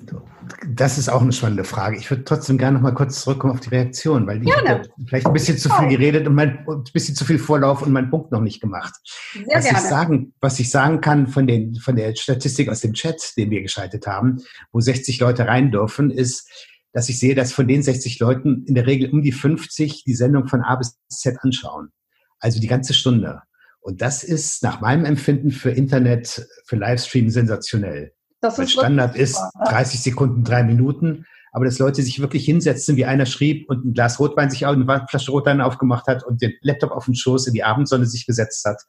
das 0.68 0.98
ist 0.98 1.08
auch 1.08 1.22
eine 1.22 1.32
spannende 1.32 1.64
Frage. 1.64 1.96
Ich 1.96 2.10
würde 2.10 2.24
trotzdem 2.24 2.58
gerne 2.58 2.74
nochmal 2.74 2.92
kurz 2.92 3.22
zurückkommen 3.22 3.54
auf 3.54 3.60
die 3.60 3.70
Reaktion, 3.70 4.26
weil 4.26 4.42
ich 4.42 4.54
habe 4.54 4.82
vielleicht 5.06 5.26
ein 5.26 5.32
bisschen 5.32 5.56
zu 5.56 5.70
viel 5.70 5.88
geredet 5.88 6.26
und 6.26 6.34
mein, 6.34 6.66
ein 6.68 6.84
bisschen 6.92 7.14
zu 7.14 7.24
viel 7.24 7.38
Vorlauf 7.38 7.80
und 7.80 7.92
meinen 7.92 8.10
Punkt 8.10 8.30
noch 8.30 8.42
nicht 8.42 8.60
gemacht. 8.60 8.94
Sehr 9.32 9.44
was 9.56 9.64
gerne. 9.64 9.78
Ich 9.78 9.84
sagen, 9.84 10.34
was 10.40 10.60
ich 10.60 10.70
sagen 10.70 11.00
kann 11.00 11.28
von, 11.28 11.46
den, 11.46 11.76
von 11.76 11.96
der 11.96 12.14
Statistik 12.14 12.68
aus 12.68 12.80
dem 12.80 12.92
Chat, 12.92 13.36
den 13.38 13.50
wir 13.50 13.62
geschaltet 13.62 14.06
haben, 14.06 14.42
wo 14.70 14.80
60 14.80 15.18
Leute 15.20 15.46
rein 15.46 15.70
dürfen, 15.70 16.10
ist, 16.10 16.50
dass 16.92 17.09
ich 17.09 17.18
sehe, 17.18 17.35
dass 17.35 17.52
von 17.52 17.68
den 17.68 17.82
60 17.82 18.18
Leuten 18.18 18.64
in 18.66 18.75
der 18.75 18.87
Regel 18.87 19.11
um 19.11 19.23
die 19.23 19.32
50 19.32 20.04
die 20.04 20.14
Sendung 20.14 20.49
von 20.49 20.62
A 20.62 20.76
bis 20.76 20.99
Z 21.09 21.37
anschauen. 21.40 21.90
Also 22.38 22.61
die 22.61 22.66
ganze 22.66 22.94
Stunde. 22.94 23.42
Und 23.80 24.02
das 24.02 24.25
ist 24.25 24.62
nach 24.62 24.80
meinem 24.80 25.04
Empfinden 25.04 25.50
für 25.50 25.70
Internet, 25.70 26.47
für 26.66 26.76
Livestream 26.76 27.30
sensationell. 27.30 28.12
Das 28.41 28.58
ist 28.58 28.73
Standard 28.73 29.17
ist 29.17 29.38
30 29.64 30.02
Sekunden, 30.02 30.45
drei 30.45 30.62
Minuten. 30.62 31.26
Aber 31.52 31.64
dass 31.64 31.78
Leute 31.78 32.02
sich 32.02 32.21
wirklich 32.21 32.45
hinsetzen, 32.45 32.97
wie 32.97 33.04
einer 33.04 33.26
schrieb 33.26 33.69
und 33.69 33.84
ein 33.84 33.93
Glas 33.93 34.21
Rotwein 34.21 34.50
sich 34.50 34.67
auch 34.67 34.73
eine 34.73 35.06
Flasche 35.08 35.32
Rotwein 35.32 35.60
aufgemacht 35.60 36.06
hat 36.06 36.25
und 36.25 36.41
den 36.41 36.52
Laptop 36.60 36.93
auf 36.93 37.06
den 37.06 37.17
Schoß 37.17 37.49
in 37.49 37.54
die 37.54 37.64
Abendsonne 37.64 38.06
sich 38.06 38.26
gesetzt 38.26 38.64
hat 38.64 38.82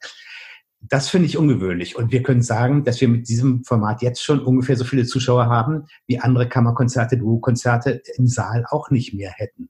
das 0.82 1.10
finde 1.10 1.28
ich 1.28 1.38
ungewöhnlich. 1.38 1.96
Und 1.96 2.12
wir 2.12 2.24
können 2.24 2.42
sagen, 2.42 2.84
dass 2.84 3.00
wir 3.02 3.08
mit 3.08 3.30
diesem 3.30 3.64
Format 3.64 4.02
jetzt 4.02 4.24
schon 4.24 4.40
ungefähr 4.40 4.76
so 4.76 4.84
viele 4.84 5.06
Zuschauer 5.06 5.46
haben, 5.46 5.88
wie 6.08 6.20
andere 6.20 6.50
Kammerkonzerte, 6.50 7.18
Duo-Konzerte 7.18 8.02
im 8.18 8.28
Saal 8.28 8.66
auch 8.70 8.90
nicht 8.90 9.14
mehr 9.14 9.32
hätten. 9.32 9.70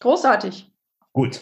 Großartig. 0.00 0.72
Gut. 1.12 1.40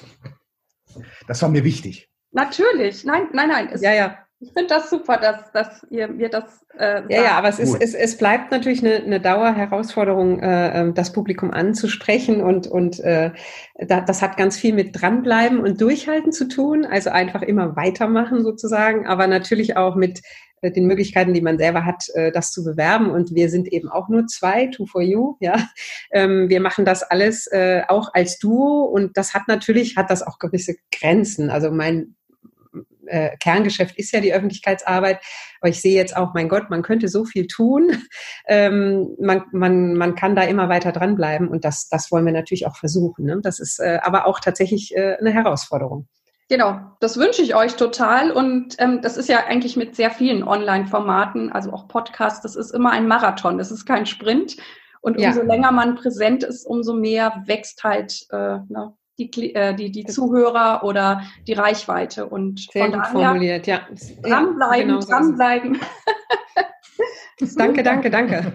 Das 1.26 1.42
war 1.42 1.48
mir 1.48 1.64
wichtig. 1.64 2.10
Natürlich. 2.32 3.04
Nein, 3.04 3.28
nein, 3.32 3.48
nein. 3.48 3.68
Es, 3.72 3.82
ja, 3.82 3.92
ja. 3.92 4.18
Ich 4.42 4.52
finde 4.52 4.74
das 4.74 4.90
super, 4.90 5.18
dass, 5.18 5.52
dass 5.52 5.86
ihr 5.88 6.08
mir 6.08 6.28
das. 6.28 6.66
Äh, 6.76 7.02
ja, 7.08 7.22
ja, 7.22 7.30
aber 7.38 7.48
es, 7.48 7.60
ist, 7.60 7.80
es, 7.80 7.94
es 7.94 8.18
bleibt 8.18 8.50
natürlich 8.50 8.84
eine, 8.84 8.96
eine 8.96 9.20
Dauerherausforderung, 9.20 10.40
äh, 10.40 10.80
ähm, 10.80 10.94
das 10.94 11.12
Publikum 11.12 11.52
anzusprechen 11.52 12.40
und, 12.40 12.66
und 12.66 12.98
äh, 13.00 13.30
da, 13.78 14.00
das 14.00 14.20
hat 14.20 14.36
ganz 14.36 14.56
viel 14.56 14.74
mit 14.74 15.00
dranbleiben 15.00 15.60
und 15.60 15.80
durchhalten 15.80 16.32
zu 16.32 16.48
tun, 16.48 16.84
also 16.84 17.10
einfach 17.10 17.42
immer 17.42 17.76
weitermachen 17.76 18.42
sozusagen, 18.42 19.06
aber 19.06 19.28
natürlich 19.28 19.76
auch 19.76 19.94
mit 19.94 20.22
äh, 20.60 20.72
den 20.72 20.86
Möglichkeiten, 20.86 21.34
die 21.34 21.40
man 21.40 21.58
selber 21.58 21.84
hat, 21.84 22.08
äh, 22.14 22.32
das 22.32 22.50
zu 22.50 22.64
bewerben. 22.64 23.10
Und 23.10 23.36
wir 23.36 23.48
sind 23.48 23.68
eben 23.68 23.88
auch 23.88 24.08
nur 24.08 24.26
zwei, 24.26 24.66
Two 24.66 24.86
for 24.86 25.02
You, 25.02 25.36
ja. 25.38 25.54
Ähm, 26.10 26.48
wir 26.48 26.60
machen 26.60 26.84
das 26.84 27.04
alles 27.04 27.46
äh, 27.46 27.82
auch 27.86 28.12
als 28.12 28.38
Duo 28.38 28.84
und 28.84 29.16
das 29.16 29.34
hat 29.34 29.46
natürlich, 29.46 29.96
hat 29.96 30.10
das 30.10 30.22
auch 30.22 30.38
gewisse 30.38 30.74
Grenzen. 30.90 31.48
Also 31.48 31.70
mein 31.70 32.16
äh, 33.06 33.36
Kerngeschäft 33.38 33.98
ist 33.98 34.12
ja 34.12 34.20
die 34.20 34.32
Öffentlichkeitsarbeit. 34.32 35.20
Aber 35.60 35.70
ich 35.70 35.80
sehe 35.80 35.96
jetzt 35.96 36.16
auch, 36.16 36.34
mein 36.34 36.48
Gott, 36.48 36.70
man 36.70 36.82
könnte 36.82 37.08
so 37.08 37.24
viel 37.24 37.46
tun. 37.46 37.90
Ähm, 38.48 39.14
man, 39.20 39.44
man, 39.52 39.94
man 39.94 40.16
kann 40.16 40.34
da 40.34 40.42
immer 40.42 40.68
weiter 40.68 40.90
dranbleiben 40.90 41.46
und 41.48 41.64
das, 41.64 41.88
das 41.88 42.10
wollen 42.10 42.26
wir 42.26 42.32
natürlich 42.32 42.66
auch 42.66 42.76
versuchen. 42.76 43.24
Ne? 43.24 43.38
Das 43.40 43.60
ist 43.60 43.78
äh, 43.78 44.00
aber 44.02 44.26
auch 44.26 44.40
tatsächlich 44.40 44.96
äh, 44.96 45.16
eine 45.20 45.30
Herausforderung. 45.30 46.08
Genau, 46.48 46.80
das 47.00 47.16
wünsche 47.16 47.40
ich 47.40 47.54
euch 47.54 47.76
total. 47.76 48.30
Und 48.32 48.74
ähm, 48.78 49.00
das 49.00 49.16
ist 49.16 49.28
ja 49.28 49.44
eigentlich 49.46 49.76
mit 49.76 49.96
sehr 49.96 50.10
vielen 50.10 50.42
Online-Formaten, 50.42 51.52
also 51.52 51.72
auch 51.72 51.88
Podcasts, 51.88 52.42
das 52.42 52.56
ist 52.56 52.72
immer 52.72 52.90
ein 52.90 53.06
Marathon, 53.06 53.58
das 53.58 53.70
ist 53.70 53.86
kein 53.86 54.06
Sprint. 54.06 54.56
Und 55.00 55.16
umso 55.16 55.40
ja. 55.40 55.46
länger 55.46 55.72
man 55.72 55.94
präsent 55.94 56.44
ist, 56.44 56.66
umso 56.66 56.94
mehr 56.94 57.42
wächst 57.46 57.82
halt 57.84 58.26
äh, 58.30 58.58
ne, 58.68 58.92
die, 59.30 59.54
äh, 59.54 59.74
die, 59.74 59.90
die 59.90 60.04
Zuhörer 60.04 60.82
oder 60.84 61.22
die 61.46 61.52
Reichweite. 61.52 62.26
Und 62.26 62.68
Sehr 62.72 62.84
von 62.84 62.92
gut 62.92 63.06
formuliert, 63.06 63.66
ja. 63.66 63.80
Dranbleiben, 64.22 64.88
genau 64.88 65.00
dranbleiben. 65.00 65.80
danke, 67.56 67.82
danke, 67.82 68.10
danke. 68.10 68.52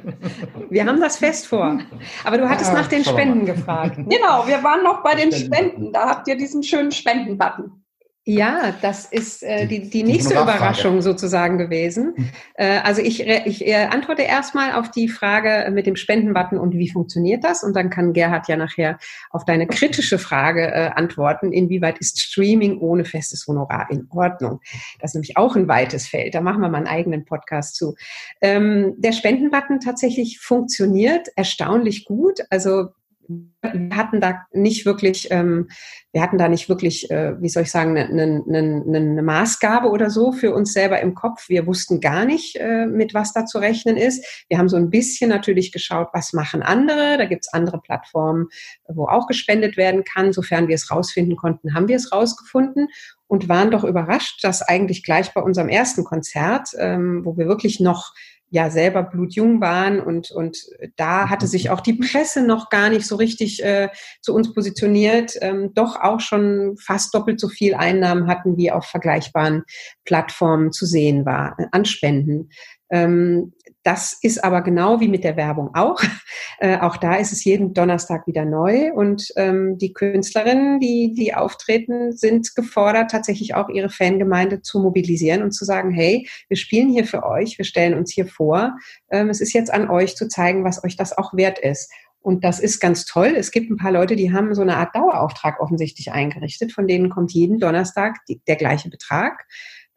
Wir 0.70 0.86
haben 0.86 1.00
das 1.00 1.18
fest 1.18 1.48
vor. 1.48 1.80
Aber 2.24 2.38
du 2.38 2.50
hattest 2.50 2.74
ja, 2.74 2.80
nach 2.80 2.88
den 2.88 3.04
Spenden 3.04 3.46
gefragt. 3.46 3.98
Genau, 3.98 4.48
wir 4.48 4.64
waren 4.64 4.84
noch 4.84 5.04
bei 5.04 5.16
den 5.16 5.32
Spenden. 5.32 5.92
Da 5.92 6.10
habt 6.10 6.28
ihr 6.28 6.38
diesen 6.38 6.64
schönen 6.64 6.92
Spenden-Button. 6.92 7.84
Ja, 8.30 8.74
das 8.82 9.06
ist 9.06 9.42
äh, 9.42 9.68
die, 9.68 9.90
die 9.90 10.04
nächste 10.04 10.34
Überraschung 10.34 11.02
sozusagen 11.02 11.58
gewesen. 11.58 12.14
Hm. 12.14 12.30
Äh, 12.56 12.80
also 12.80 13.02
ich, 13.02 13.26
ich 13.26 13.66
äh, 13.66 13.86
antworte 13.86 14.24
erstmal 14.24 14.74
auf 14.74 14.92
die 14.92 15.08
Frage 15.08 15.72
mit 15.72 15.88
dem 15.88 15.96
Spendenbutton 15.96 16.60
und 16.60 16.74
wie 16.74 16.90
funktioniert 16.90 17.46
das? 17.46 17.64
Und 17.64 17.74
dann 17.74 17.90
kann 17.90 18.12
Gerhard 18.12 18.50
ja 18.50 18.58
nachher 18.58 19.00
auf 19.30 19.46
deine 19.46 19.66
kritische 19.66 20.20
Frage 20.20 20.68
äh, 20.68 20.90
antworten, 20.94 21.54
inwieweit 21.54 22.00
ist 22.00 22.20
Streaming 22.20 22.80
ohne 22.80 23.06
festes 23.06 23.48
Honorar 23.48 23.88
in 23.92 24.08
Ordnung? 24.10 24.60
Das 25.00 25.12
ist 25.12 25.16
nämlich 25.16 25.38
auch 25.38 25.56
ein 25.56 25.70
weites 25.70 26.06
Feld. 26.06 26.36
Da 26.36 26.42
machen 26.42 26.60
wir 26.60 26.68
mal 26.68 26.80
einen 26.80 26.88
eigenen 26.88 27.24
Podcast 27.24 27.78
zu. 27.78 27.96
Ähm, 28.42 28.96
der 28.98 29.14
Spendenbutton 29.14 29.80
tatsächlich 29.80 30.42
funktioniert 30.42 31.30
erstaunlich 31.38 32.04
gut. 32.04 32.42
Also 32.50 32.90
wir 33.28 33.96
hatten 33.96 34.22
da 34.22 34.46
nicht 34.54 34.86
wirklich, 34.86 35.28
ähm, 35.32 35.70
wir 36.14 36.22
hatten 36.22 36.38
da 36.38 36.48
nicht 36.48 36.70
wirklich, 36.70 37.12
äh, 37.12 37.42
wie 37.42 37.50
soll 37.50 37.64
ich 37.64 37.72
sagen, 37.72 37.98
eine, 37.98 38.44
eine, 38.48 38.84
eine, 38.88 39.22
Maßgabe 39.22 39.90
oder 39.90 40.10
so 40.10 40.32
für 40.32 40.54
uns 40.54 40.74
selber 40.74 41.02
im 41.02 41.14
Kopf. 41.14 41.50
Wir 41.50 41.68
wussten 41.68 42.00
gar 42.00 42.26
nicht, 42.26 42.56
äh, 42.56 42.86
mit 42.86 43.14
was 43.14 43.34
da 43.34 43.46
zu 43.46 43.58
rechnen 43.58 43.98
ist. 43.98 44.46
Wir 44.48 44.58
haben 44.58 44.70
so 44.70 44.78
ein 44.78 44.90
bisschen 44.90 45.30
natürlich 45.30 45.72
geschaut, 45.72 46.10
was 46.14 46.34
machen 46.34 46.64
andere. 46.64 47.18
Da 47.18 47.26
gibt's 47.26 47.52
andere 47.52 47.82
Plattformen, 47.82 48.48
wo 48.88 49.06
auch 49.06 49.28
gespendet 49.28 49.76
werden 49.76 50.04
kann. 50.04 50.32
Sofern 50.32 50.68
wir 50.68 50.76
es 50.76 50.90
rausfinden 50.90 51.36
konnten, 51.36 51.74
haben 51.74 51.88
wir 51.88 51.98
es 51.98 52.12
rausgefunden 52.12 52.88
und 53.28 53.50
waren 53.50 53.72
doch 53.72 53.84
überrascht, 53.84 54.44
dass 54.44 54.62
eigentlich 54.62 55.04
gleich 55.04 55.34
bei 55.34 55.42
unserem 55.42 55.70
ersten 55.70 56.04
Konzert, 56.06 56.70
ähm, 56.78 57.26
wo 57.26 57.38
wir 57.38 57.48
wirklich 57.48 57.80
noch 57.80 58.14
ja 58.50 58.70
selber 58.70 59.04
blutjung 59.04 59.60
waren 59.60 60.00
und, 60.00 60.32
und 60.32 60.58
da 60.96 61.30
hatte 61.30 61.48
sich 61.48 61.70
auch 61.70 61.82
die 61.82 61.94
Presse 61.94 62.46
noch 62.46 62.70
gar 62.70 62.90
nicht 62.90 63.06
so 63.06 63.18
richtig 63.18 63.64
äh, 63.64 63.90
zu 64.22 64.34
uns 64.34 64.54
positioniert, 64.54 65.34
ähm, 65.42 65.74
doch 65.74 66.00
auch 66.00 66.22
schon 66.22 66.78
fast 66.78 67.14
doppelt 67.14 67.40
so 67.40 67.50
viel 67.50 67.76
Einnahmen 67.76 68.28
hatten, 68.28 68.58
wie 68.58 68.72
auf 68.72 68.86
vergleichbaren 68.86 69.64
Plattformen 70.06 70.72
zu 70.72 70.86
sehen 70.86 71.26
war, 71.26 71.58
an 71.72 71.86
Spenden. 71.86 72.50
Ähm, 72.90 73.54
das 73.84 74.18
ist 74.22 74.44
aber 74.44 74.62
genau 74.62 75.00
wie 75.00 75.08
mit 75.08 75.24
der 75.24 75.38
Werbung 75.38 75.74
auch. 75.74 76.02
Äh, 76.60 76.80
auch 76.80 76.98
da 76.98 77.18
ist 77.18 77.32
es 77.32 77.44
jeden 77.44 77.76
Donnerstag 77.76 78.26
wieder 78.26 78.44
neu 78.44 78.92
und 78.92 79.32
ähm, 79.36 79.78
die 79.78 79.94
Künstlerinnen, 79.94 80.80
die, 80.80 81.14
die 81.16 81.36
auftreten, 81.36 82.14
sind 82.14 82.56
gefordert, 82.56 83.12
tatsächlich 83.12 83.54
auch 83.54 83.70
ihre 83.70 83.90
Fangemeinde 83.90 84.64
zu 84.64 84.80
mobilisieren 84.80 85.44
und 85.44 85.52
zu 85.52 85.66
sagen, 85.66 85.92
hey, 85.92 86.28
wir 86.48 86.58
spielen 86.58 86.90
hier 86.90 87.06
für 87.06 87.24
euch, 87.24 87.60
wir 87.60 87.66
stellen 87.66 87.94
uns 87.94 88.12
hier 88.12 88.26
vor. 88.26 88.76
Ähm, 89.12 89.30
es 89.30 89.40
ist 89.40 89.54
jetzt 89.54 89.72
an 89.72 89.88
euch 89.88 90.16
zu 90.16 90.28
zeigen, 90.28 90.64
was 90.64 90.84
euch 90.84 90.98
das 90.98 91.16
auch 91.16 91.36
wert 91.36 91.60
ist. 91.60 91.92
Und 92.22 92.44
das 92.44 92.60
ist 92.60 92.80
ganz 92.80 93.06
toll. 93.06 93.36
Es 93.38 93.52
gibt 93.52 93.70
ein 93.70 93.78
paar 93.78 93.92
Leute, 93.92 94.16
die 94.16 94.34
haben 94.34 94.56
so 94.56 94.64
eine 94.64 94.78
Art 94.78 94.96
Dauerauftrag 94.96 95.60
offensichtlich 95.62 96.12
eingerichtet. 96.12 96.72
Von 96.72 96.88
denen 96.88 97.10
kommt 97.10 97.34
jeden 97.34 97.60
Donnerstag 97.60 98.18
die, 98.28 98.42
der 98.48 98.56
gleiche 98.56 98.90
Betrag. 98.90 99.46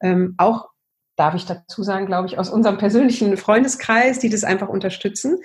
Ähm, 0.02 0.34
auch 0.36 0.68
darf 1.20 1.34
ich 1.34 1.44
dazu 1.44 1.82
sagen, 1.82 2.06
glaube 2.06 2.26
ich, 2.28 2.38
aus 2.38 2.48
unserem 2.48 2.78
persönlichen 2.78 3.36
Freundeskreis, 3.36 4.18
die 4.20 4.30
das 4.30 4.42
einfach 4.42 4.70
unterstützen. 4.70 5.38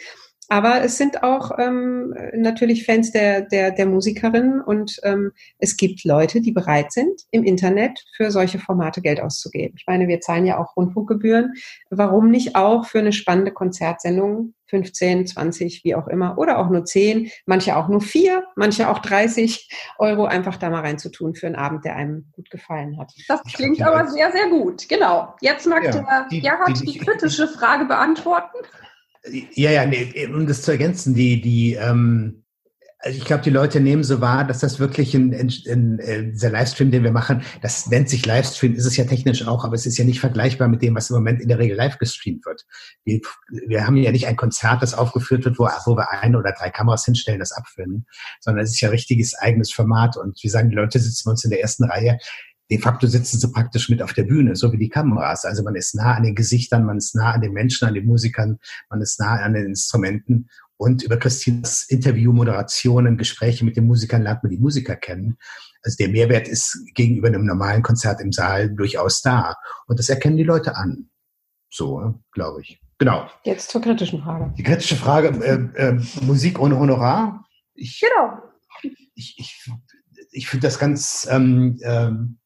Aber 0.50 0.82
es 0.84 0.98
sind 0.98 1.24
auch 1.24 1.52
ähm, 1.58 2.14
natürlich 2.36 2.86
Fans 2.86 3.12
der, 3.12 3.42
der, 3.42 3.72
der 3.72 3.86
Musikerin 3.86 4.62
und 4.62 5.00
ähm, 5.04 5.32
es 5.60 5.78
gibt 5.78 6.04
Leute, 6.04 6.42
die 6.42 6.52
bereit 6.52 6.92
sind, 6.92 7.22
im 7.32 7.44
Internet 7.44 8.04
für 8.16 8.32
solche 8.32 8.60
Formate 8.60 9.02
Geld 9.02 9.20
auszugeben. 9.20 9.76
Ich 9.78 9.86
meine, 9.88 10.08
wir 10.08 10.20
zahlen 10.22 10.46
ja 10.46 10.60
auch 10.60 10.76
Rundfunkgebühren. 10.76 11.54
Warum 11.90 12.30
nicht 12.30 12.56
auch 12.56 12.86
für 12.86 13.00
eine 13.00 13.14
spannende 13.14 13.52
Konzertsendung 13.52 14.54
15, 14.68 15.28
20, 15.28 15.84
wie 15.84 15.96
auch 15.96 16.08
immer, 16.08 16.38
oder 16.38 16.58
auch 16.58 16.70
nur 16.70 16.86
10, 16.86 17.30
manche 17.46 17.76
auch 17.76 17.88
nur 17.88 18.02
4, 18.02 18.44
manche 18.56 18.90
auch 18.90 19.00
30 19.00 19.70
Euro 20.00 20.26
einfach 20.26 20.58
da 20.58 20.70
mal 20.70 20.82
reinzutun 20.82 21.36
für 21.36 21.48
einen 21.48 21.56
Abend, 21.56 21.86
der 21.86 21.96
einem 21.96 22.26
gut 22.32 22.50
gefallen 22.50 22.98
hat. 22.98 23.12
Das 23.28 23.42
klingt 23.44 23.82
aber 23.82 24.08
sehr, 24.08 24.32
sehr 24.32 24.50
gut. 24.50 24.88
Genau. 24.90 25.36
Jetzt 25.42 25.68
mag 25.68 25.84
ja, 25.84 25.92
der 25.92 26.28
Gerhard 26.30 26.70
die, 26.70 26.86
die, 26.86 26.92
die 26.94 26.98
kritische 27.00 27.48
Frage 27.48 27.86
beantworten. 27.86 28.58
Ja, 29.54 29.72
ja, 29.72 29.86
nee, 29.86 30.28
um 30.28 30.46
das 30.46 30.62
zu 30.62 30.72
ergänzen, 30.72 31.14
die, 31.14 31.42
die, 31.42 31.74
ähm, 31.74 32.44
also 33.06 33.20
ich 33.20 33.26
glaube, 33.26 33.44
die 33.44 33.52
Leute 33.52 33.80
nehmen 33.80 34.04
so 34.04 34.20
wahr, 34.20 34.46
dass 34.46 34.60
das 34.60 34.80
wirklich 34.80 35.14
ein, 35.14 35.32
ein, 35.34 35.54
ein, 35.70 36.00
äh, 36.00 36.32
dieser 36.32 36.50
Livestream, 36.50 36.90
den 36.90 37.04
wir 37.04 37.12
machen, 37.12 37.44
das 37.62 37.88
nennt 37.88 38.10
sich 38.10 38.26
Livestream, 38.26 38.74
ist 38.74 38.86
es 38.86 38.98
ja 38.98 39.06
technisch 39.06 39.46
auch, 39.48 39.64
aber 39.64 39.76
es 39.76 39.86
ist 39.86 39.98
ja 39.98 40.06
nicht 40.06 40.20
vergleichbar 40.20 40.68
mit 40.68 40.82
dem, 40.82 40.96
was 40.96 41.12
im 41.12 41.18
Moment 41.18 41.40
in 41.40 41.48
der 41.48 41.60
Regel 41.60 41.78
live 41.78 42.00
gestreamt 42.00 42.46
wird. 42.46 42.66
Wir, 43.04 43.20
wir 43.68 43.86
haben 43.86 43.96
ja 43.98 44.12
nicht 44.12 44.26
ein 44.26 44.36
Konzert, 44.36 44.82
das 44.82 44.96
aufgeführt 44.96 45.46
wird, 45.46 45.60
wo, 45.60 45.66
wo 45.86 45.96
wir 45.96 46.10
ein 46.12 46.36
oder 46.36 46.52
drei 46.52 46.72
Kameras 46.72 47.06
hinstellen, 47.06 47.40
das 47.40 47.52
abfilmen, 47.52 48.08
sondern 48.40 48.64
es 48.64 48.72
ist 48.72 48.82
ja 48.82 48.90
richtiges 48.90 49.36
eigenes 49.36 49.72
Format 49.72 50.18
und 50.18 50.42
wir 50.42 50.50
sagen, 50.50 50.70
die 50.70 50.76
Leute 50.76 50.98
sitzen 51.00 51.30
uns 51.30 51.44
in 51.44 51.52
der 51.52 51.62
ersten 51.62 51.84
Reihe 51.84 52.18
de 52.70 52.80
facto 52.80 53.08
sitzen 53.08 53.40
sie 53.40 53.52
praktisch 53.52 53.90
mit 53.90 54.02
auf 54.02 54.14
der 54.14 54.24
Bühne, 54.24 54.56
so 54.56 54.72
wie 54.72 54.78
die 54.78 54.90
Kameras. 54.90 55.46
Also 55.46 55.64
man 55.64 55.76
ist 55.76 55.96
nah 55.96 56.16
an 56.16 56.24
den 56.24 56.36
Gesichtern, 56.36 56.86
man 56.86 56.98
ist 56.98 57.16
nah 57.16 57.32
an 57.32 57.42
den 57.42 57.54
Menschen, 57.54 57.88
an 57.88 57.94
den 57.94 58.06
Musikern, 58.06 58.60
man 58.90 59.02
ist 59.02 59.20
nah 59.20 59.36
an 59.36 59.54
den 59.54 59.66
Instrumenten. 59.66 60.50
Und 60.78 61.04
über 61.04 61.18
Christinas 61.18 61.86
Interview, 61.88 62.34
Moderationen, 62.34 63.18
Gespräche 63.18 63.64
mit 63.64 63.78
den 63.78 63.86
Musikern 63.86 64.24
lernt 64.24 64.44
man 64.44 64.52
die 64.52 64.58
Musiker 64.58 64.96
kennen. 64.96 65.38
Also 65.84 65.96
der 65.98 66.10
Mehrwert 66.10 66.48
ist 66.48 66.78
gegenüber 66.96 67.28
einem 67.28 67.46
normalen 67.46 67.84
Konzert 67.84 68.20
im 68.20 68.32
Saal 68.32 68.70
durchaus 68.76 69.22
da. 69.22 69.56
Und 69.88 70.00
das 70.00 70.10
erkennen 70.10 70.36
die 70.36 70.44
Leute 70.44 70.76
an. 70.76 71.10
So, 71.70 72.16
glaube 72.32 72.62
ich. 72.62 72.82
Genau. 72.98 73.30
Jetzt 73.44 73.70
zur 73.70 73.82
kritischen 73.82 74.22
Frage. 74.22 74.54
Die 74.58 74.64
kritische 74.64 74.96
Frage, 74.96 75.28
äh, 75.44 75.82
äh, 75.82 76.02
Musik 76.22 76.60
ohne 76.60 76.80
Honorar. 76.80 77.46
Ich, 77.74 78.02
genau. 78.02 78.42
Ich, 79.14 79.36
ich 79.38 79.70
ich 80.36 80.48
finde 80.48 80.68
das 80.68 80.78
ganz, 80.78 81.28
ähm, 81.32 81.80
ähm, 81.84 82.38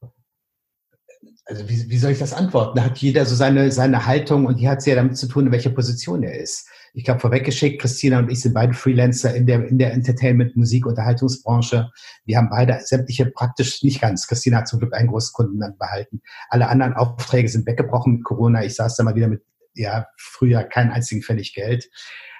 also 1.45 1.67
wie, 1.67 1.89
wie 1.89 1.97
soll 1.97 2.11
ich 2.11 2.19
das 2.19 2.33
antworten? 2.33 2.77
Da 2.77 2.85
hat 2.85 2.99
jeder 2.99 3.25
so 3.25 3.35
seine, 3.35 3.71
seine 3.71 4.05
Haltung 4.05 4.45
und 4.45 4.59
die 4.59 4.69
hat 4.69 4.83
sehr 4.83 4.95
damit 4.95 5.17
zu 5.17 5.27
tun, 5.27 5.47
in 5.47 5.51
welcher 5.51 5.71
Position 5.71 6.21
er 6.21 6.39
ist. 6.39 6.69
Ich 6.93 7.03
glaube, 7.03 7.19
vorweggeschickt, 7.19 7.81
Christina 7.81 8.19
und 8.19 8.31
ich 8.31 8.41
sind 8.41 8.53
beide 8.53 8.73
Freelancer 8.73 9.33
in 9.33 9.47
der, 9.47 9.67
in 9.67 9.79
der 9.79 9.93
Entertainment, 9.93 10.55
Musik, 10.55 10.85
Unterhaltungsbranche. 10.85 11.89
Wir 12.25 12.37
haben 12.37 12.49
beide 12.49 12.79
sämtliche 12.83 13.25
praktisch 13.25 13.81
nicht 13.83 14.01
ganz. 14.01 14.27
Christina 14.27 14.57
hat 14.57 14.67
zum 14.67 14.79
Glück 14.79 14.93
einen 14.93 15.07
großen 15.07 15.33
Kunden 15.33 15.59
dann 15.59 15.77
behalten. 15.77 16.21
Alle 16.49 16.67
anderen 16.67 16.93
Aufträge 16.93 17.49
sind 17.49 17.65
weggebrochen 17.65 18.17
mit 18.17 18.23
Corona. 18.23 18.63
Ich 18.63 18.75
saß 18.75 18.95
da 18.95 19.03
mal 19.03 19.15
wieder 19.15 19.27
mit, 19.27 19.41
ja, 19.73 20.05
früher 20.17 20.63
keinen 20.63 20.91
einzigen 20.91 21.23
Pfennig 21.23 21.53
Geld. 21.55 21.89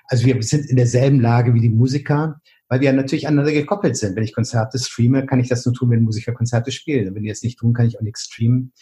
Also 0.05 0.25
wir 0.25 0.41
sind 0.43 0.65
in 0.69 0.77
derselben 0.77 1.19
Lage 1.19 1.53
wie 1.53 1.62
die 1.62 1.69
Musiker 1.69 2.41
weil 2.69 2.82
wir 2.82 2.93
natürlich 2.93 3.27
aneinander 3.27 3.51
gekoppelt 3.51 3.97
sind. 3.97 4.15
Wenn 4.15 4.23
ich 4.23 4.34
Konzerte 4.34 4.77
streame, 4.77 5.25
kann 5.25 5.39
ich 5.39 5.49
das 5.49 5.65
nur 5.65 5.73
tun, 5.73 5.89
wenn 5.89 6.03
Musiker 6.03 6.34
Konzerte 6.34 6.71
spielen. 6.71 7.10
Und 7.10 7.15
wenn 7.15 7.23
die 7.23 7.29
das 7.29 7.41
nicht 7.41 7.58
tun, 7.58 7.73
kann 7.73 7.88
ich 7.88 7.97
auch 7.97 8.03
nichts 8.03 8.25
streamen. 8.25 8.73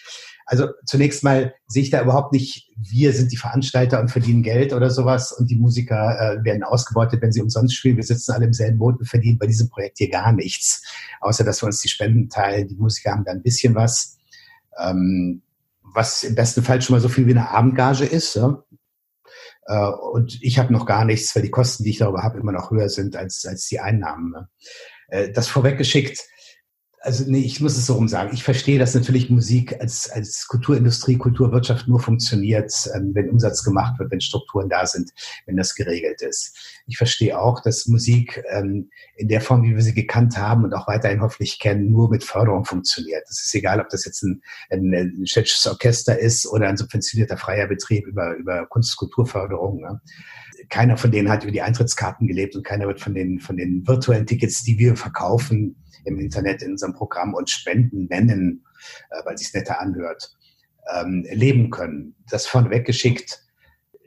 Also 0.45 0.67
zunächst 0.85 1.23
mal 1.23 1.53
sehe 1.67 1.83
ich 1.83 1.89
da 1.89 2.01
überhaupt 2.01 2.33
nicht, 2.33 2.69
wir 2.77 3.13
sind 3.13 3.31
die 3.31 3.37
Veranstalter 3.37 4.01
und 4.01 4.09
verdienen 4.09 4.43
Geld 4.43 4.73
oder 4.73 4.89
sowas 4.89 5.31
und 5.31 5.49
die 5.49 5.55
Musiker 5.55 6.17
äh, 6.19 6.43
werden 6.43 6.63
ausgebeutet, 6.63 7.21
wenn 7.21 7.31
sie 7.31 7.41
umsonst 7.41 7.75
spielen. 7.75 7.95
Wir 7.95 8.03
sitzen 8.03 8.33
alle 8.33 8.45
im 8.45 8.53
selben 8.53 8.77
Boot 8.77 8.99
und 8.99 9.05
verdienen 9.05 9.37
bei 9.37 9.47
diesem 9.47 9.69
Projekt 9.69 9.97
hier 9.99 10.09
gar 10.09 10.33
nichts, 10.33 10.83
außer 11.21 11.45
dass 11.45 11.61
wir 11.61 11.67
uns 11.67 11.81
die 11.81 11.89
Spenden 11.89 12.29
teilen. 12.29 12.67
Die 12.67 12.75
Musiker 12.75 13.11
haben 13.11 13.23
da 13.23 13.31
ein 13.31 13.41
bisschen 13.41 13.73
was, 13.73 14.17
ähm, 14.77 15.41
was 15.81 16.23
im 16.23 16.35
besten 16.35 16.61
Fall 16.61 16.81
schon 16.81 16.95
mal 16.95 17.01
so 17.01 17.09
viel 17.09 17.25
wie 17.25 17.31
eine 17.31 17.49
Abendgage 17.49 18.05
ist. 18.05 18.35
Ja? 18.35 18.63
Äh, 19.67 19.89
und 19.89 20.39
ich 20.41 20.57
habe 20.59 20.73
noch 20.73 20.85
gar 20.85 21.05
nichts, 21.05 21.35
weil 21.35 21.43
die 21.43 21.51
Kosten, 21.51 21.83
die 21.83 21.91
ich 21.91 21.99
darüber 21.99 22.23
habe, 22.23 22.39
immer 22.39 22.51
noch 22.51 22.71
höher 22.71 22.89
sind 22.89 23.15
als, 23.15 23.45
als 23.45 23.67
die 23.67 23.79
Einnahmen. 23.79 24.31
Ne? 24.31 24.49
Äh, 25.09 25.31
das 25.31 25.47
vorweggeschickt, 25.47 26.23
also 26.99 27.23
nee, 27.27 27.41
ich 27.41 27.61
muss 27.61 27.77
es 27.77 27.85
so 27.85 27.93
rum 27.93 28.07
sagen. 28.07 28.31
Ich 28.33 28.43
verstehe, 28.43 28.79
dass 28.79 28.95
natürlich 28.95 29.29
Musik 29.29 29.79
als, 29.79 30.09
als 30.09 30.47
Kulturindustrie, 30.47 31.17
Kulturwirtschaft 31.17 31.87
nur 31.87 31.99
funktioniert, 31.99 32.73
ähm, 32.95 33.11
wenn 33.13 33.29
Umsatz 33.29 33.63
gemacht 33.63 33.99
wird, 33.99 34.11
wenn 34.11 34.21
Strukturen 34.21 34.67
da 34.67 34.85
sind, 34.85 35.11
wenn 35.45 35.57
das 35.57 35.75
geregelt 35.75 36.21
ist. 36.21 36.81
Ich 36.87 36.97
verstehe 36.97 37.39
auch, 37.39 37.61
dass 37.61 37.87
Musik 37.87 38.43
ähm, 38.49 38.89
in 39.15 39.27
der 39.27 39.41
Form, 39.41 39.63
wie 39.63 39.75
wir 39.75 39.81
sie 39.83 39.93
gekannt 39.93 40.37
haben 40.37 40.63
und 40.63 40.73
auch 40.73 40.87
weiterhin 40.87 41.21
hoffentlich 41.21 41.59
kennen, 41.59 41.91
nur 41.91 42.09
mit 42.09 42.23
Förderung 42.23 42.65
funktioniert. 42.65 43.23
Es 43.29 43.43
ist 43.43 43.53
egal, 43.53 43.79
ob 43.79 43.89
das 43.89 44.05
jetzt 44.05 44.23
ein, 44.23 44.41
ein, 44.71 44.93
ein 44.93 45.27
städtisches 45.27 45.67
Orchester 45.67 46.17
ist 46.17 46.47
oder 46.47 46.67
ein 46.67 46.77
subventionierter 46.77 47.37
freier 47.37 47.67
Betrieb 47.67 48.07
über, 48.07 48.35
über 48.35 48.65
Kunst- 48.65 48.99
und 48.99 49.07
Kulturförderung. 49.13 49.81
Ne? 49.81 50.01
Keiner 50.69 50.97
von 50.97 51.11
denen 51.11 51.29
hat 51.29 51.43
über 51.43 51.51
die 51.51 51.61
Eintrittskarten 51.61 52.27
gelebt 52.27 52.55
und 52.55 52.65
keiner 52.65 52.87
wird 52.87 52.99
von 52.99 53.13
den, 53.13 53.39
von 53.39 53.55
den 53.55 53.87
virtuellen 53.87 54.25
Tickets, 54.25 54.63
die 54.63 54.79
wir 54.79 54.95
verkaufen, 54.95 55.75
im 56.07 56.19
Internet 56.19 56.61
in 56.61 56.71
unserem 56.71 56.93
Programm 56.93 57.33
und 57.33 57.49
Spenden 57.49 58.07
nennen, 58.07 58.65
äh, 59.09 59.25
weil 59.25 59.37
sich 59.37 59.53
netter 59.53 59.79
anhört, 59.79 60.35
ähm, 60.95 61.25
leben 61.31 61.69
können. 61.69 62.15
Das 62.29 62.47
vorneweg 62.47 62.85
geschickt, 62.85 63.43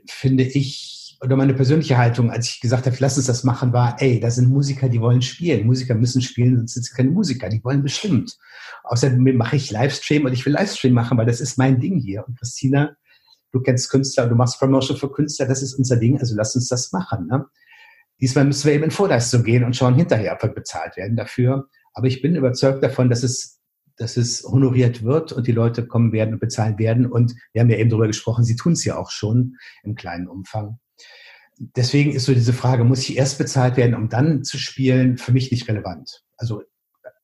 finde 0.09 0.45
ich, 0.45 1.01
oder 1.23 1.37
meine 1.37 1.53
persönliche 1.53 1.99
Haltung, 1.99 2.31
als 2.31 2.49
ich 2.49 2.61
gesagt 2.61 2.87
habe, 2.87 2.97
lass 2.99 3.19
uns 3.19 3.27
das 3.27 3.45
machen, 3.45 3.75
war, 3.75 4.01
ey, 4.01 4.21
da 4.21 4.31
sind 4.31 4.49
Musiker, 4.49 4.89
die 4.89 5.03
wollen 5.03 5.21
spielen. 5.21 5.67
Musiker 5.67 5.95
müssen 5.95 6.23
spielen, 6.23 6.57
sonst 6.57 6.75
sind 6.75 6.87
sie 6.87 6.95
keine 6.95 7.11
Musiker, 7.11 7.51
die 7.51 7.63
wollen 7.63 7.83
bestimmt. 7.83 8.39
Außerdem 8.85 9.37
mache 9.37 9.57
ich 9.57 9.71
Livestream 9.71 10.25
und 10.25 10.33
ich 10.33 10.47
will 10.47 10.55
Livestream 10.55 10.95
machen, 10.95 11.19
weil 11.19 11.27
das 11.27 11.43
ist 11.43 11.59
mein 11.59 11.79
Ding 11.79 12.01
hier. 12.01 12.27
Und 12.27 12.39
Christina, 12.39 12.97
du 13.53 13.61
kennst 13.61 13.91
Künstler, 13.91 14.29
du 14.29 14.35
machst 14.35 14.59
Promotion 14.59 14.97
für 14.97 15.13
Künstler, 15.13 15.47
das 15.47 15.63
ist 15.63 15.75
unser 15.75 15.97
Ding, 15.97 16.19
also 16.19 16.35
lass 16.35 16.55
uns 16.55 16.69
das 16.69 16.91
machen. 16.93 17.27
Ne? 17.27 17.45
Diesmal 18.21 18.47
müssen 18.47 18.67
wir 18.67 18.75
eben 18.75 18.85
in 18.85 18.91
Vorleistung 18.91 19.43
gehen 19.43 19.65
und 19.65 19.77
schauen 19.77 19.95
hinterher, 19.95 20.35
ob 20.35 20.43
wir 20.43 20.55
bezahlt 20.55 20.97
werden 20.97 21.17
dafür. 21.17 21.69
Aber 22.01 22.07
ich 22.07 22.23
bin 22.23 22.35
überzeugt 22.35 22.83
davon, 22.83 23.11
dass 23.11 23.23
es, 23.23 23.61
dass 23.99 24.17
es 24.17 24.43
honoriert 24.43 25.03
wird 25.03 25.33
und 25.33 25.47
die 25.47 25.53
Leute 25.53 25.87
kommen 25.87 26.13
werden 26.13 26.33
und 26.33 26.41
bezahlen 26.41 26.79
werden. 26.79 27.05
Und 27.05 27.35
wir 27.53 27.61
haben 27.61 27.69
ja 27.69 27.77
eben 27.77 27.91
darüber 27.91 28.07
gesprochen, 28.07 28.43
sie 28.43 28.57
tun 28.57 28.73
es 28.73 28.87
ja 28.87 28.97
auch 28.97 29.11
schon 29.11 29.59
im 29.83 29.97
kleinen 29.97 30.27
Umfang. 30.27 30.79
Deswegen 31.59 32.13
ist 32.13 32.25
so 32.25 32.33
diese 32.33 32.55
Frage, 32.55 32.85
muss 32.85 33.07
ich 33.07 33.19
erst 33.19 33.37
bezahlt 33.37 33.77
werden, 33.77 33.95
um 33.95 34.09
dann 34.09 34.45
zu 34.45 34.57
spielen, 34.57 35.19
für 35.19 35.33
mich 35.33 35.51
nicht 35.51 35.69
relevant. 35.69 36.23
Also 36.39 36.63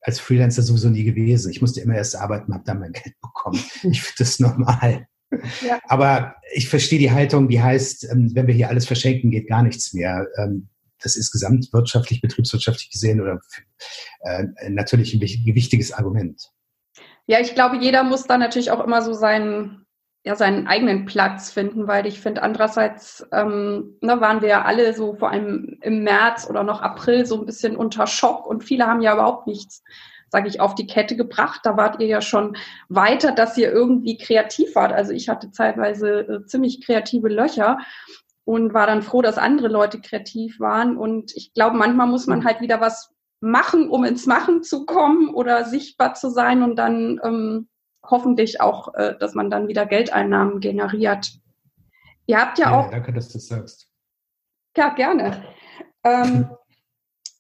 als 0.03 0.21
Freelancer 0.21 0.61
sowieso 0.61 0.91
nie 0.91 1.05
gewesen. 1.05 1.51
Ich 1.51 1.63
musste 1.63 1.81
immer 1.81 1.95
erst 1.95 2.17
arbeiten, 2.17 2.53
habe 2.53 2.65
dann 2.67 2.81
mein 2.81 2.93
Geld 2.93 3.19
bekommen. 3.23 3.59
Ich 3.91 4.03
finde 4.03 4.19
das 4.19 4.41
normal. 4.41 5.07
Ja. 5.67 5.81
Aber 5.89 6.35
ich 6.53 6.69
verstehe 6.69 6.99
die 6.99 7.13
Haltung, 7.13 7.49
die 7.49 7.63
heißt, 7.63 8.11
ähm, 8.13 8.33
wenn 8.35 8.47
wir 8.47 8.55
hier 8.55 8.69
alles 8.69 8.85
verschenken, 8.85 9.31
geht 9.31 9.49
gar 9.49 9.63
nichts 9.63 9.95
mehr. 9.95 10.27
Das 11.03 11.17
ist 11.17 11.33
gesamtwirtschaftlich, 11.33 12.21
betriebswirtschaftlich 12.21 12.91
gesehen 12.91 13.21
oder 13.21 13.41
äh, 14.21 14.45
natürlich 14.69 15.15
ein 15.15 15.21
gewichtiges 15.21 15.93
Argument. 15.93 16.51
Ja, 17.27 17.41
ich 17.41 17.55
glaube, 17.55 17.77
jeder 17.77 18.05
muss 18.05 18.25
da 18.25 18.39
natürlich 18.39 18.71
auch 18.71 18.85
immer 18.85 19.03
so 19.03 19.13
seinen, 19.13 19.85
ja, 20.25 20.37
seinen 20.37 20.67
eigenen 20.69 21.07
Platz 21.07 21.51
finden, 21.51 21.89
weil 21.89 22.07
ich 22.07 22.21
finde, 22.21 22.43
andererseits 22.43 23.27
ähm, 23.33 23.97
ne, 24.01 24.21
waren 24.21 24.43
wir 24.43 24.49
ja 24.49 24.63
alle 24.63 24.95
so 24.95 25.15
vor 25.17 25.31
allem 25.31 25.79
im 25.83 26.05
März 26.05 26.47
oder 26.49 26.63
noch 26.63 26.83
April 26.83 27.27
so 27.27 27.41
ein 27.41 27.47
bisschen 27.47 27.77
unter 27.77 28.07
Schock 28.07 28.47
und 28.47 28.63
viele 28.63 28.87
haben 28.87 29.03
ja 29.03 29.15
überhaupt 29.15 29.49
nichts, 29.49 29.83
sage 30.31 30.49
ich, 30.49 30.61
auf 30.61 30.77
die 30.77 30.87
Kette 30.87 31.17
gebracht. 31.17 31.61
Da 31.65 31.77
wart 31.77 32.01
ihr 32.01 32.07
ja 32.07 32.21
schon 32.21 32.57
weiter, 32.89 33.33
dass 33.33 33.59
ihr 33.59 33.73
irgendwie 33.73 34.19
kreativ 34.19 34.75
wart. 34.77 34.93
Also 34.93 35.13
ich 35.13 35.29
hatte 35.29 35.51
zeitweise 35.51 36.21
äh, 36.21 36.47
ziemlich 36.47 36.85
kreative 36.85 37.29
Löcher 37.29 37.79
und 38.47 38.73
war 38.73 38.87
dann 38.87 39.03
froh, 39.03 39.23
dass 39.23 39.39
andere 39.39 39.67
Leute 39.67 40.01
kreativ 40.01 40.61
waren. 40.61 40.97
Und 40.97 41.33
ich 41.35 41.53
glaube, 41.53 41.77
manchmal 41.77 42.07
muss 42.07 42.29
man 42.29 42.45
halt 42.45 42.61
wieder 42.61 42.81
was 42.81 43.13
machen, 43.41 43.91
um 43.91 44.05
ins 44.05 44.27
Machen 44.27 44.63
zu 44.63 44.87
kommen 44.87 45.35
oder 45.35 45.65
sichtbar 45.65 46.15
zu 46.15 46.31
sein 46.31 46.63
und 46.63 46.77
dann 46.77 47.21
ähm, 47.25 47.69
hoffentlich 48.05 48.61
auch, 48.61 48.95
äh, 48.95 49.19
dass 49.19 49.35
man 49.35 49.51
dann 49.51 49.67
wieder 49.67 49.85
Geldeinnahmen 49.85 50.61
generiert. 50.61 51.29
Ihr 52.27 52.41
habt 52.41 52.59
ja, 52.59 52.71
ja 52.71 52.79
auch. 52.79 52.91
Danke, 52.91 53.13
dass 53.13 53.29
du 53.29 53.35
das 53.35 53.49
sagst. 53.49 53.89
Ja, 54.77 54.91
gerne. 54.91 55.43
Ähm, 56.05 56.49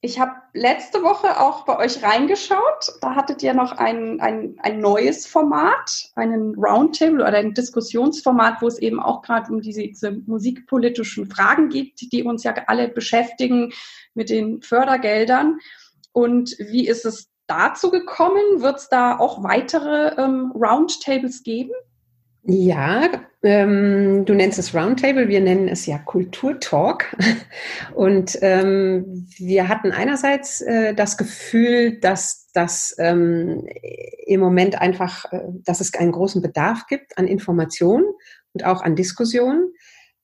ich 0.06 0.20
habe 0.20 0.34
letzte 0.52 1.02
Woche 1.02 1.40
auch 1.40 1.64
bei 1.64 1.78
euch 1.78 2.00
reingeschaut. 2.00 2.92
Da 3.00 3.16
hattet 3.16 3.42
ihr 3.42 3.54
noch 3.54 3.72
ein, 3.72 4.20
ein, 4.20 4.54
ein 4.60 4.78
neues 4.78 5.26
Format, 5.26 6.10
einen 6.14 6.54
Roundtable 6.54 7.22
oder 7.22 7.38
ein 7.38 7.54
Diskussionsformat, 7.54 8.62
wo 8.62 8.68
es 8.68 8.78
eben 8.78 9.00
auch 9.00 9.22
gerade 9.22 9.52
um 9.52 9.60
diese, 9.60 9.82
diese 9.82 10.12
musikpolitischen 10.12 11.28
Fragen 11.28 11.70
geht, 11.70 12.12
die 12.12 12.22
uns 12.22 12.44
ja 12.44 12.54
alle 12.68 12.86
beschäftigen 12.88 13.72
mit 14.14 14.30
den 14.30 14.62
Fördergeldern. 14.62 15.58
Und 16.12 16.56
wie 16.58 16.86
ist 16.86 17.04
es 17.04 17.28
dazu 17.48 17.90
gekommen? 17.90 18.62
Wird 18.62 18.76
es 18.76 18.88
da 18.88 19.18
auch 19.18 19.42
weitere 19.42 20.14
ähm, 20.22 20.52
Roundtables 20.54 21.42
geben? 21.42 21.72
Ja, 22.48 23.10
ähm, 23.42 24.24
du 24.24 24.34
nennst 24.34 24.58
es 24.58 24.72
Roundtable, 24.72 25.28
wir 25.28 25.40
nennen 25.40 25.66
es 25.66 25.84
ja 25.86 25.98
Kulturtalk. 25.98 27.16
Und 27.94 28.38
ähm, 28.40 29.26
wir 29.36 29.68
hatten 29.68 29.90
einerseits 29.90 30.60
äh, 30.60 30.94
das 30.94 31.16
Gefühl, 31.16 31.98
dass 31.98 32.48
das 32.52 32.94
ähm, 32.98 33.66
im 34.26 34.40
Moment 34.40 34.80
einfach, 34.80 35.32
äh, 35.32 35.40
dass 35.64 35.80
es 35.80 35.92
einen 35.94 36.12
großen 36.12 36.40
Bedarf 36.40 36.86
gibt 36.86 37.18
an 37.18 37.26
Informationen 37.26 38.06
und 38.52 38.64
auch 38.64 38.82
an 38.82 38.94
Diskussionen 38.94 39.72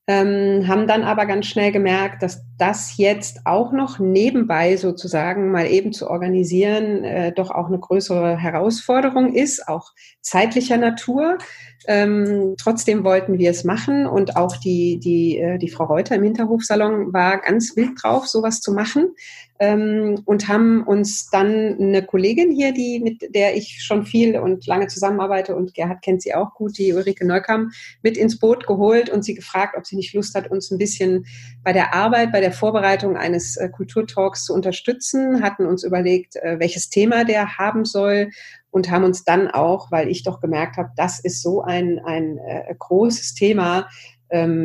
ähm, 0.09 0.67
haben 0.67 0.89
dann 0.89 1.05
aber 1.05 1.27
ganz 1.27 1.47
schnell 1.47 1.71
gemerkt, 1.71 2.23
dass 2.23 2.45
das 2.59 2.97
jetzt 2.97 3.41
auch 3.45 3.73
noch 3.73 4.01
nebenbei 4.01 4.77
sozusagen 4.77 5.53
mal 5.53 5.67
eben 5.67 5.93
zu 5.93 6.11
organisieren, 6.11 7.05
äh, 7.05 7.33
doch 7.33 7.51
auch 7.51 7.69
eine 7.69 7.79
größere 7.79 8.37
Herausforderung 8.37 9.33
ist, 9.35 9.69
auch 9.69 9.93
zeitlicher 10.21 10.77
Natur. 10.77 11.39
Ähm, 11.87 12.55
trotzdem 12.59 13.05
wollten 13.05 13.39
wir 13.39 13.51
es 13.51 13.65
machen 13.65 14.07
und 14.07 14.37
auch 14.37 14.57
die, 14.57 14.99
die, 14.99 15.39
äh, 15.39 15.59
die 15.59 15.71
Frau 15.71 15.85
Reuter 15.85 16.17
im 16.17 16.25
Hinterhofsalon 16.25 17.13
war 17.13 17.41
ganz 17.41 17.77
wild 17.77 18.03
drauf, 18.03 18.27
sowas 18.27 18.61
zu 18.61 18.73
machen 18.73 19.15
und 19.63 20.49
haben 20.49 20.83
uns 20.83 21.31
dann 21.31 21.79
eine 21.79 22.03
Kollegin 22.05 22.51
hier, 22.51 22.73
die 22.73 23.01
mit 23.01 23.35
der 23.35 23.57
ich 23.57 23.83
schon 23.83 24.05
viel 24.05 24.37
und 24.37 24.67
lange 24.67 24.89
zusammenarbeite 24.89 25.55
und 25.55 25.75
Gerhard 25.75 26.03
kennt 26.03 26.23
sie 26.23 26.35
auch 26.35 26.55
gut, 26.55 26.79
die 26.79 26.93
Ulrike 26.93 27.25
Neukam, 27.25 27.71
mit 28.03 28.17
ins 28.17 28.39
Boot 28.39 28.67
geholt 28.67 29.09
und 29.09 29.25
sie 29.25 29.35
gefragt, 29.35 29.77
ob 29.77 29.87
sie 29.87 29.97
nicht 29.97 30.15
Lust 30.15 30.35
hat, 30.35 30.51
uns 30.51 30.71
ein 30.71 30.79
bisschen 30.79 31.27
bei 31.63 31.73
der 31.73 31.95
Arbeit, 31.95 32.33
bei 32.33 32.41
der 32.41 32.53
Vorbereitung 32.53 33.17
eines 33.17 33.57
äh, 33.57 33.69
Kulturtalks 33.69 34.45
zu 34.47 34.55
unterstützen, 34.55 35.43
hatten 35.43 35.67
uns 35.67 35.85
überlegt, 35.85 36.37
äh, 36.37 36.59
welches 36.59 36.89
Thema 36.89 37.25
der 37.25 37.57
haben 37.59 37.85
soll 37.85 38.31
und 38.73 38.91
haben 38.91 39.05
uns 39.05 39.23
dann 39.23 39.49
auch, 39.49 39.93
weil 39.93 40.09
ich 40.09 40.25
doch 40.25 40.41
gemerkt 40.41 40.77
habe, 40.77 40.91
das 40.97 41.21
ist 41.21 41.43
so 41.43 41.63
ein, 41.63 42.01
ein 42.05 42.39
äh, 42.39 42.75
großes 42.77 43.35
Thema, 43.35 43.81
ähm, 43.81 43.85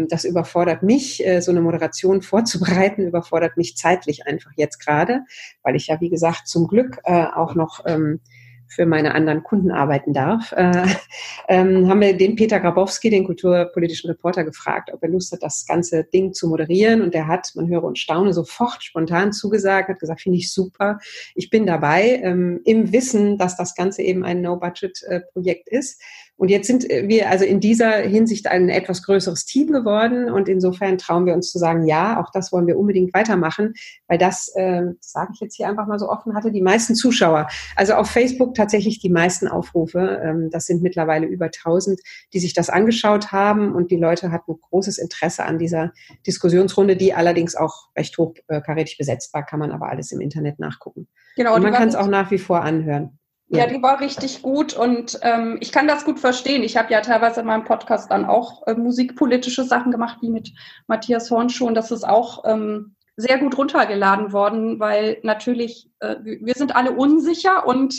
das 0.09 0.23
überfordert 0.23 0.83
mich, 0.83 1.25
äh, 1.25 1.41
so 1.41 1.51
eine 1.51 1.61
Moderation 1.61 2.21
vorzubereiten, 2.23 3.07
überfordert 3.07 3.57
mich 3.57 3.75
zeitlich 3.75 4.25
einfach 4.25 4.51
jetzt 4.55 4.79
gerade, 4.79 5.21
weil 5.63 5.75
ich 5.75 5.87
ja, 5.87 5.99
wie 5.99 6.09
gesagt, 6.09 6.47
zum 6.47 6.67
Glück 6.67 6.99
äh, 7.03 7.25
auch 7.35 7.55
noch 7.55 7.83
ähm, 7.85 8.19
für 8.67 8.85
meine 8.85 9.15
anderen 9.15 9.43
Kunden 9.43 9.71
arbeiten 9.71 10.13
darf, 10.13 10.51
äh, 10.51 10.85
ähm, 11.47 11.89
haben 11.89 12.01
wir 12.01 12.15
den 12.17 12.35
Peter 12.35 12.59
Grabowski, 12.59 13.09
den 13.09 13.25
kulturpolitischen 13.25 14.09
Reporter, 14.09 14.43
gefragt, 14.43 14.91
ob 14.93 15.01
er 15.01 15.09
Lust 15.09 15.31
hat, 15.31 15.41
das 15.41 15.65
ganze 15.65 16.03
Ding 16.03 16.33
zu 16.33 16.47
moderieren. 16.47 17.01
Und 17.01 17.13
der 17.13 17.27
hat, 17.27 17.51
man 17.55 17.67
höre 17.67 17.83
und 17.83 17.97
staune, 17.97 18.33
sofort 18.33 18.83
spontan 18.83 19.31
zugesagt, 19.31 19.89
hat 19.89 19.99
gesagt, 19.99 20.21
finde 20.21 20.37
ich 20.37 20.51
super, 20.51 20.99
ich 21.33 21.49
bin 21.49 21.65
dabei, 21.65 22.19
ähm, 22.23 22.61
im 22.65 22.91
Wissen, 22.91 23.37
dass 23.37 23.55
das 23.55 23.75
Ganze 23.75 24.01
eben 24.01 24.23
ein 24.23 24.41
No-Budget-Projekt 24.41 25.69
ist. 25.69 26.01
Und 26.37 26.49
jetzt 26.49 26.67
sind 26.67 26.83
wir 26.83 27.29
also 27.29 27.45
in 27.45 27.59
dieser 27.59 27.91
Hinsicht 27.97 28.47
ein 28.47 28.69
etwas 28.69 29.01
größeres 29.03 29.45
Team 29.45 29.71
geworden 29.71 30.29
und 30.29 30.47
insofern 30.47 30.99
trauen 30.99 31.25
wir 31.25 31.33
uns 31.33 31.51
zu 31.51 31.57
sagen, 31.57 31.87
ja, 31.87 32.21
auch 32.21 32.31
das 32.31 32.51
wollen 32.51 32.67
wir 32.67 32.77
unbedingt 32.77 33.13
weitermachen, 33.13 33.73
weil 34.07 34.19
das, 34.19 34.49
äh, 34.55 34.83
sage 34.99 35.31
ich 35.33 35.39
jetzt 35.39 35.55
hier 35.55 35.67
einfach 35.67 35.87
mal 35.87 35.97
so 35.97 36.09
offen, 36.09 36.35
hatte 36.35 36.51
die 36.51 36.61
meisten 36.61 36.93
Zuschauer. 36.93 37.47
Also 37.75 37.93
auf 37.95 38.09
Facebook 38.09 38.53
tatsächlich 38.53 38.99
die 38.99 39.09
meisten 39.09 39.47
Aufrufe. 39.47 40.21
Ähm, 40.23 40.49
das 40.51 40.67
sind 40.67 40.83
mittlerweile 40.83 41.25
über 41.25 41.45
1000, 41.45 41.99
die 42.33 42.39
sich 42.39 42.53
das 42.53 42.69
angeschaut 42.69 43.31
haben 43.31 43.73
und 43.73 43.89
die 43.89 43.97
Leute 43.97 44.31
hatten 44.31 44.59
großes 44.61 44.99
Interesse 44.99 45.43
an 45.43 45.57
dieser 45.57 45.91
Diskussionsrunde, 46.27 46.95
die 46.95 47.15
allerdings 47.15 47.55
auch 47.55 47.89
recht 47.97 48.15
hochkarätig 48.17 48.97
besetzt 48.99 49.33
war, 49.33 49.43
kann 49.43 49.59
man 49.59 49.71
aber 49.71 49.89
alles 49.89 50.11
im 50.11 50.21
Internet 50.21 50.59
nachgucken. 50.59 51.07
Genau, 51.35 51.55
und 51.55 51.63
man 51.63 51.73
kann 51.73 51.87
es 51.87 51.95
auch 51.95 52.07
nach 52.07 52.29
wie 52.29 52.37
vor 52.37 52.61
anhören. 52.61 53.17
Ja, 53.49 53.65
die 53.65 53.81
war 53.81 54.01
richtig 54.01 54.41
gut 54.41 54.73
und 54.73 55.19
ähm, 55.21 55.57
ich 55.61 55.71
kann 55.71 55.87
das 55.87 56.03
gut 56.03 56.19
verstehen. 56.19 56.63
Ich 56.63 56.75
habe 56.75 56.91
ja 56.91 56.99
teilweise 56.99 57.39
in 57.39 57.47
meinem 57.47 57.63
Podcast 57.63 58.11
dann 58.11 58.25
auch 58.25 58.67
äh, 58.67 58.73
musikpolitische 58.73 59.63
Sachen 59.63 59.91
gemacht, 59.91 60.17
wie 60.21 60.29
mit 60.29 60.51
Matthias 60.87 61.31
Horn 61.31 61.49
schon. 61.49 61.73
Das 61.73 61.91
ist 61.91 62.05
auch 62.05 62.43
ähm, 62.45 62.95
sehr 63.15 63.37
gut 63.37 63.57
runtergeladen 63.57 64.33
worden, 64.33 64.81
weil 64.81 65.19
natürlich 65.23 65.89
äh, 65.99 66.17
wir 66.23 66.55
sind 66.55 66.75
alle 66.75 66.91
unsicher 66.91 67.65
und 67.65 67.95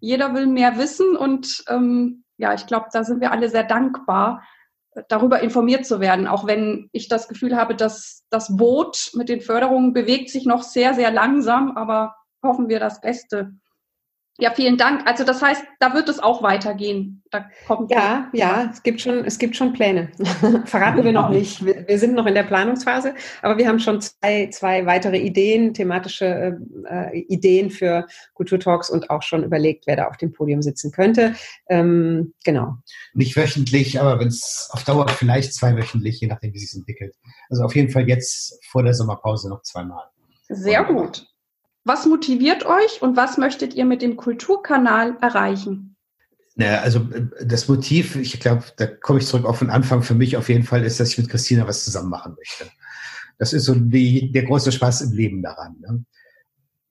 jeder 0.00 0.34
will 0.34 0.46
mehr 0.46 0.78
wissen 0.78 1.14
und 1.14 1.64
ähm, 1.68 2.24
ja, 2.38 2.54
ich 2.54 2.66
glaube, 2.66 2.86
da 2.92 3.04
sind 3.04 3.20
wir 3.20 3.32
alle 3.32 3.50
sehr 3.50 3.64
dankbar, 3.64 4.42
äh, 4.92 5.02
darüber 5.08 5.40
informiert 5.40 5.84
zu 5.84 6.00
werden, 6.00 6.26
auch 6.26 6.46
wenn 6.46 6.88
ich 6.92 7.08
das 7.08 7.28
Gefühl 7.28 7.56
habe, 7.56 7.74
dass 7.74 8.24
das 8.30 8.56
Boot 8.56 9.10
mit 9.14 9.28
den 9.28 9.42
Förderungen 9.42 9.92
bewegt 9.92 10.30
sich 10.30 10.46
noch 10.46 10.62
sehr, 10.62 10.94
sehr 10.94 11.10
langsam, 11.10 11.76
aber 11.76 12.16
hoffen 12.42 12.68
wir 12.68 12.80
das 12.80 13.00
Beste. 13.00 13.52
Ja, 14.38 14.52
vielen 14.54 14.76
Dank. 14.76 15.06
Also 15.06 15.24
das 15.24 15.40
heißt, 15.40 15.64
da 15.80 15.94
wird 15.94 16.10
es 16.10 16.18
auch 16.18 16.42
weitergehen. 16.42 17.22
Da 17.30 17.46
kommt 17.66 17.90
ja, 17.90 18.28
ja, 18.34 18.70
es 18.70 18.82
gibt 18.82 19.00
schon, 19.00 19.24
es 19.24 19.38
gibt 19.38 19.56
schon 19.56 19.72
Pläne. 19.72 20.12
Verraten 20.66 21.04
wir 21.04 21.12
noch 21.12 21.30
nicht. 21.30 21.64
Wir, 21.64 21.88
wir, 21.88 21.98
sind 21.98 22.14
noch 22.14 22.26
in 22.26 22.34
der 22.34 22.42
Planungsphase, 22.42 23.14
aber 23.40 23.56
wir 23.56 23.66
haben 23.66 23.78
schon 23.78 24.02
zwei, 24.02 24.48
zwei 24.50 24.84
weitere 24.84 25.18
Ideen, 25.18 25.72
thematische 25.72 26.58
äh, 26.88 27.18
Ideen 27.18 27.70
für 27.70 28.06
Kulturtalks 28.34 28.90
und 28.90 29.08
auch 29.08 29.22
schon 29.22 29.42
überlegt, 29.42 29.86
wer 29.86 29.96
da 29.96 30.08
auf 30.08 30.18
dem 30.18 30.32
Podium 30.32 30.60
sitzen 30.60 30.92
könnte. 30.92 31.34
Ähm, 31.70 32.34
genau. 32.44 32.74
Nicht 33.14 33.36
wöchentlich, 33.36 33.98
aber 33.98 34.20
wenn 34.20 34.28
es 34.28 34.68
auf 34.70 34.84
Dauer 34.84 35.08
vielleicht 35.08 35.54
zweiwöchentlich, 35.54 36.20
je 36.20 36.28
nachdem, 36.28 36.52
wie 36.52 36.58
sich 36.58 36.76
entwickelt. 36.76 37.14
Also 37.48 37.64
auf 37.64 37.74
jeden 37.74 37.90
Fall 37.90 38.06
jetzt 38.06 38.58
vor 38.66 38.82
der 38.82 38.92
Sommerpause 38.92 39.48
noch 39.48 39.62
zweimal. 39.62 40.04
Sehr 40.48 40.84
gut. 40.84 41.26
Was 41.86 42.04
motiviert 42.04 42.66
euch 42.66 43.00
und 43.00 43.16
was 43.16 43.38
möchtet 43.38 43.74
ihr 43.74 43.84
mit 43.84 44.02
dem 44.02 44.16
Kulturkanal 44.16 45.16
erreichen? 45.20 45.94
Naja, 46.56 46.80
also 46.80 46.98
äh, 47.12 47.28
das 47.46 47.68
Motiv, 47.68 48.16
ich 48.16 48.40
glaube, 48.40 48.64
da 48.76 48.88
komme 48.88 49.20
ich 49.20 49.26
zurück 49.26 49.44
auf 49.44 49.60
den 49.60 49.70
Anfang 49.70 50.02
für 50.02 50.16
mich 50.16 50.36
auf 50.36 50.48
jeden 50.48 50.64
Fall, 50.64 50.84
ist, 50.84 50.98
dass 50.98 51.10
ich 51.10 51.18
mit 51.18 51.28
Christina 51.28 51.68
was 51.68 51.84
zusammen 51.84 52.10
machen 52.10 52.34
möchte. 52.36 52.68
Das 53.38 53.52
ist 53.52 53.66
so 53.66 53.74
die, 53.76 54.32
der 54.32 54.42
große 54.42 54.72
Spaß 54.72 55.02
im 55.02 55.12
Leben 55.12 55.42
daran. 55.42 55.76
Ne? 55.78 56.04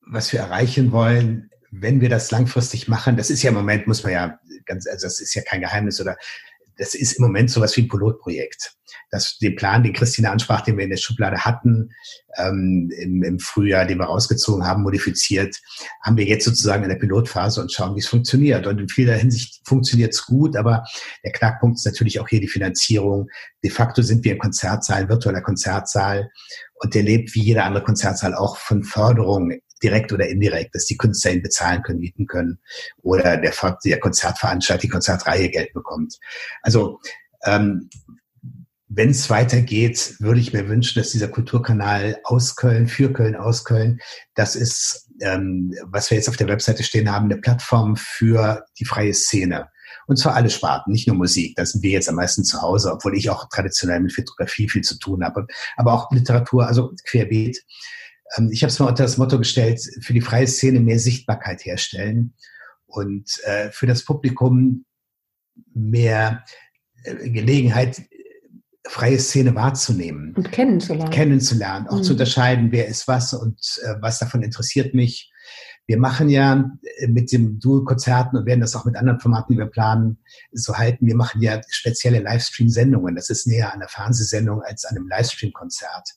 Was 0.08 0.32
wir 0.32 0.40
erreichen 0.40 0.94
wollen, 0.94 1.50
wenn 1.72 2.00
wir 2.00 2.08
das 2.08 2.32
langfristig 2.32 2.88
machen, 2.88 3.18
das 3.18 3.30
ist 3.30 3.44
ja 3.44 3.50
im 3.50 3.56
Moment, 3.56 3.88
muss 3.88 4.04
man 4.04 4.14
ja 4.14 4.40
ganz, 4.66 4.88
also 4.88 5.08
das 5.08 5.20
ist 5.20 5.34
ja 5.34 5.42
kein 5.42 5.60
Geheimnis 5.60 6.00
oder 6.00 6.16
das 6.78 6.96
ist 6.96 7.14
im 7.14 7.24
Moment 7.24 7.50
sowas 7.50 7.76
wie 7.78 7.82
ein 7.82 7.88
Pilotprojekt. 7.88 8.74
Das, 9.12 9.38
den 9.38 9.56
Plan, 9.56 9.84
den 9.84 9.94
Christina 9.94 10.32
ansprach, 10.32 10.62
den 10.62 10.78
wir 10.78 10.84
in 10.84 10.90
der 10.90 10.98
Schublade 10.98 11.46
hatten, 11.46 11.92
ähm, 12.38 12.92
im, 12.98 13.24
im 13.24 13.40
Frühjahr, 13.40 13.86
den 13.86 14.00
wir 14.00 14.06
rausgezogen 14.06 14.66
haben, 14.66 14.84
modifiziert, 14.84 15.56
haben 16.04 16.18
wir 16.18 16.26
jetzt 16.26 16.46
sozusagen 16.46 16.84
in 16.84 16.90
der 16.90 16.98
Pilotphase 16.98 17.62
und 17.62 17.72
schauen, 17.72 17.96
wie 17.96 18.00
es 18.00 18.08
funktioniert. 18.08 18.68
Und 18.68 18.80
in 18.80 18.90
vieler 18.90 19.16
Hinsicht 19.16 19.62
funktioniert 19.66 20.14
es 20.14 20.26
gut, 20.26 20.56
aber 20.56 20.84
der 21.24 21.32
Knackpunkt 21.32 21.78
ist 21.78 21.86
natürlich 21.86 22.20
auch 22.20 22.28
hier 22.28 22.42
die 22.42 22.48
Finanzierung. 22.48 23.28
De 23.64 23.72
facto 23.72 24.02
sind 24.02 24.24
wir 24.24 24.34
im 24.34 24.40
Konzertsaal, 24.40 25.08
virtueller 25.08 25.42
Konzertsaal 25.42 26.30
und 26.76 26.94
der 26.94 27.04
lebt 27.04 27.34
wie 27.36 27.44
jeder 27.44 27.66
andere 27.66 27.84
Konzertsaal 27.84 28.34
auch 28.34 28.58
von 28.58 28.84
Förderung 28.84 29.60
direkt 29.86 30.12
oder 30.12 30.28
indirekt, 30.28 30.74
dass 30.74 30.86
die 30.86 30.98
Künstler 30.98 31.34
ihn 31.34 31.44
bezahlen 31.44 31.84
können, 31.84 32.00
mieten 32.00 32.26
können 32.26 32.60
oder 33.04 33.38
der, 33.38 33.54
der 33.86 34.00
Konzertveranstalter, 34.00 34.82
die 34.82 34.90
Konzertreihe 34.90 35.50
Geld 35.50 35.74
bekommt. 35.74 36.18
Also 36.64 37.00
ähm, 37.44 37.90
wenn 38.88 39.10
es 39.10 39.30
weitergeht, 39.30 40.16
würde 40.20 40.40
ich 40.40 40.54
mir 40.54 40.68
wünschen, 40.68 41.00
dass 41.00 41.12
dieser 41.12 41.28
Kulturkanal 41.28 42.18
aus 42.24 42.56
Köln, 42.56 42.88
für 42.88 43.14
Köln, 43.14 43.36
aus 43.36 43.64
Köln, 43.64 44.00
das 44.34 44.56
ist, 44.56 45.10
ähm, 45.22 45.74
was 45.86 46.10
wir 46.10 46.18
jetzt 46.18 46.30
auf 46.30 46.38
der 46.38 46.48
Webseite 46.48 46.84
stehen 46.84 47.12
haben, 47.12 47.26
eine 47.26 47.42
Plattform 47.42 47.96
für 47.96 48.66
die 48.80 48.86
freie 48.86 49.14
Szene. 49.14 49.70
Und 50.08 50.18
zwar 50.18 50.36
alle 50.36 50.50
Sparten, 50.50 50.92
nicht 50.92 51.08
nur 51.08 51.18
Musik. 51.18 51.56
Da 51.56 51.66
sind 51.66 51.84
wir 51.84 51.92
jetzt 51.92 52.10
am 52.10 52.16
meisten 52.16 52.44
zu 52.44 52.62
Hause, 52.62 52.92
obwohl 52.92 53.18
ich 53.18 53.30
auch 53.30 53.50
traditionell 53.50 54.00
mit 54.00 54.14
Fotografie 54.14 54.70
viel 54.70 54.84
zu 54.84 54.98
tun 55.00 55.24
habe. 55.24 55.48
Aber 55.78 55.94
auch 55.94 56.12
Literatur, 56.12 56.68
also 56.68 56.94
querbeet. 57.06 57.64
Ähm, 58.38 58.50
ich 58.52 58.64
habe 58.64 58.72
es 58.72 58.80
mal 58.80 58.88
unter 58.88 59.04
das 59.04 59.18
Motto 59.18 59.38
gestellt, 59.38 59.82
für 60.02 60.14
die 60.14 60.22
freie 60.22 60.48
Szene 60.48 60.80
mehr 60.80 61.00
Sichtbarkeit 61.00 61.66
herstellen 61.66 62.34
und 62.86 63.40
äh, 63.44 63.72
für 63.72 63.88
das 63.88 64.04
Publikum 64.04 64.86
mehr 65.74 66.44
äh, 67.04 67.30
Gelegenheit, 67.30 68.02
freie 68.88 69.20
Szene 69.20 69.56
wahrzunehmen. 69.56 70.34
Und 70.36 70.52
kennenzulernen. 70.52 71.12
Kennenzulernen, 71.12 71.88
auch 71.88 71.98
mhm. 71.98 72.04
zu 72.04 72.14
unterscheiden, 72.14 72.72
wer 72.72 72.88
ist 72.88 73.08
was 73.08 73.34
und 73.34 73.60
äh, 73.84 73.96
was 74.00 74.20
davon 74.20 74.44
interessiert 74.44 74.94
mich. 74.94 75.32
Wir 75.88 75.98
machen 76.00 76.30
ja 76.30 76.72
äh, 76.98 77.08
mit 77.08 77.32
dem 77.32 77.60
Duo-Konzerten 77.60 78.38
und 78.38 78.46
werden 78.46 78.62
das 78.62 78.76
auch 78.76 78.86
mit 78.86 78.96
anderen 78.96 79.20
Formaten, 79.20 79.54
die 79.54 79.60
wir 79.60 79.68
planen, 79.68 80.18
so 80.52 80.78
halten. 80.78 81.06
Wir 81.06 81.16
machen 81.16 81.42
ja 81.42 81.62
spezielle 81.68 82.20
Livestream-Sendungen. 82.20 83.16
Das 83.16 83.30
ist 83.30 83.48
näher 83.48 83.74
an 83.74 83.80
der 83.80 83.90
Fernsehsendung 83.90 84.62
als 84.62 84.86
an 84.86 84.98
einem 84.98 85.08
Livestream-Konzert. 85.08 86.10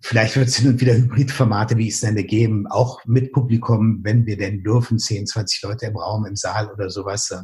Vielleicht 0.00 0.36
wird 0.36 0.46
es 0.46 0.56
hin 0.56 0.68
und 0.68 0.80
wieder 0.80 0.94
Hybridformate, 0.94 1.76
wie 1.76 1.88
es 1.88 2.02
nenne, 2.02 2.22
geben, 2.22 2.68
auch 2.68 3.04
mit 3.04 3.32
Publikum, 3.32 3.98
wenn 4.04 4.26
wir 4.26 4.36
denn 4.36 4.62
dürfen, 4.62 4.98
10, 4.98 5.26
20 5.26 5.62
Leute 5.62 5.86
im 5.86 5.96
Raum, 5.96 6.24
im 6.24 6.36
Saal 6.36 6.70
oder 6.70 6.88
sowas. 6.88 7.34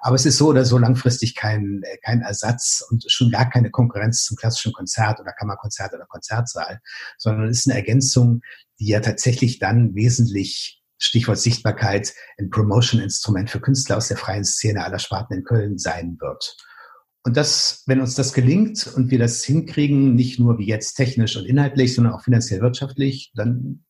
Aber 0.00 0.14
es 0.14 0.26
ist 0.26 0.36
so 0.36 0.48
oder 0.48 0.66
so 0.66 0.76
langfristig 0.76 1.34
kein, 1.34 1.80
kein 2.04 2.20
Ersatz 2.20 2.84
und 2.90 3.10
schon 3.10 3.30
gar 3.30 3.48
keine 3.48 3.70
Konkurrenz 3.70 4.24
zum 4.24 4.36
klassischen 4.36 4.74
Konzert 4.74 5.20
oder 5.20 5.32
Kammerkonzert 5.32 5.94
oder 5.94 6.04
Konzertsaal, 6.06 6.80
sondern 7.16 7.48
es 7.48 7.60
ist 7.60 7.70
eine 7.70 7.78
Ergänzung, 7.78 8.42
die 8.78 8.88
ja 8.88 9.00
tatsächlich 9.00 9.58
dann 9.58 9.94
wesentlich 9.94 10.82
Stichwort 10.98 11.38
Sichtbarkeit, 11.38 12.12
ein 12.38 12.50
Promotion-Instrument 12.50 13.50
für 13.50 13.60
Künstler 13.60 13.96
aus 13.96 14.08
der 14.08 14.18
freien 14.18 14.44
Szene 14.44 14.84
aller 14.84 14.98
Sparten 14.98 15.38
in 15.38 15.44
Köln 15.44 15.78
sein 15.78 16.18
wird. 16.20 16.56
Und 17.24 17.36
das, 17.36 17.84
wenn 17.86 18.00
uns 18.00 18.14
das 18.14 18.32
gelingt 18.32 18.92
und 18.96 19.10
wir 19.10 19.18
das 19.18 19.44
hinkriegen, 19.44 20.14
nicht 20.14 20.40
nur 20.40 20.58
wie 20.58 20.66
jetzt 20.66 20.94
technisch 20.94 21.36
und 21.36 21.46
inhaltlich, 21.46 21.94
sondern 21.94 22.14
auch 22.14 22.22
finanziell 22.22 22.60
wirtschaftlich, 22.60 23.32
dann 23.34 23.84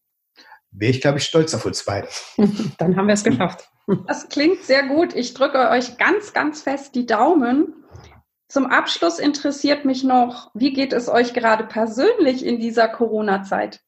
wäre 0.71 0.91
ich, 0.91 1.01
glaube 1.01 1.19
ich, 1.19 1.25
stolz 1.25 1.55
auf 1.55 1.65
uns 1.65 1.85
beide. 1.85 2.09
dann 2.79 2.97
haben 2.97 3.07
wir 3.07 3.15
es 3.15 3.25
geschafft. 3.25 3.69
Das 4.07 4.29
klingt 4.29 4.63
sehr 4.63 4.87
gut. 4.87 5.15
Ich 5.15 5.35
drücke 5.35 5.71
euch 5.71 5.97
ganz, 5.99 6.33
ganz 6.33 6.63
fest 6.63 6.95
die 6.95 7.07
Daumen. 7.07 7.75
Zum 8.49 8.67
Abschluss 8.67 9.19
interessiert 9.19 9.87
mich 9.87 10.05
noch, 10.05 10.51
wie 10.55 10.75
geht 10.75 10.93
es 10.93 11.09
euch 11.09 11.33
gerade 11.33 11.65
persönlich 11.65 12.45
in 12.45 12.61
dieser 12.61 12.87
Corona-Zeit? 12.87 13.81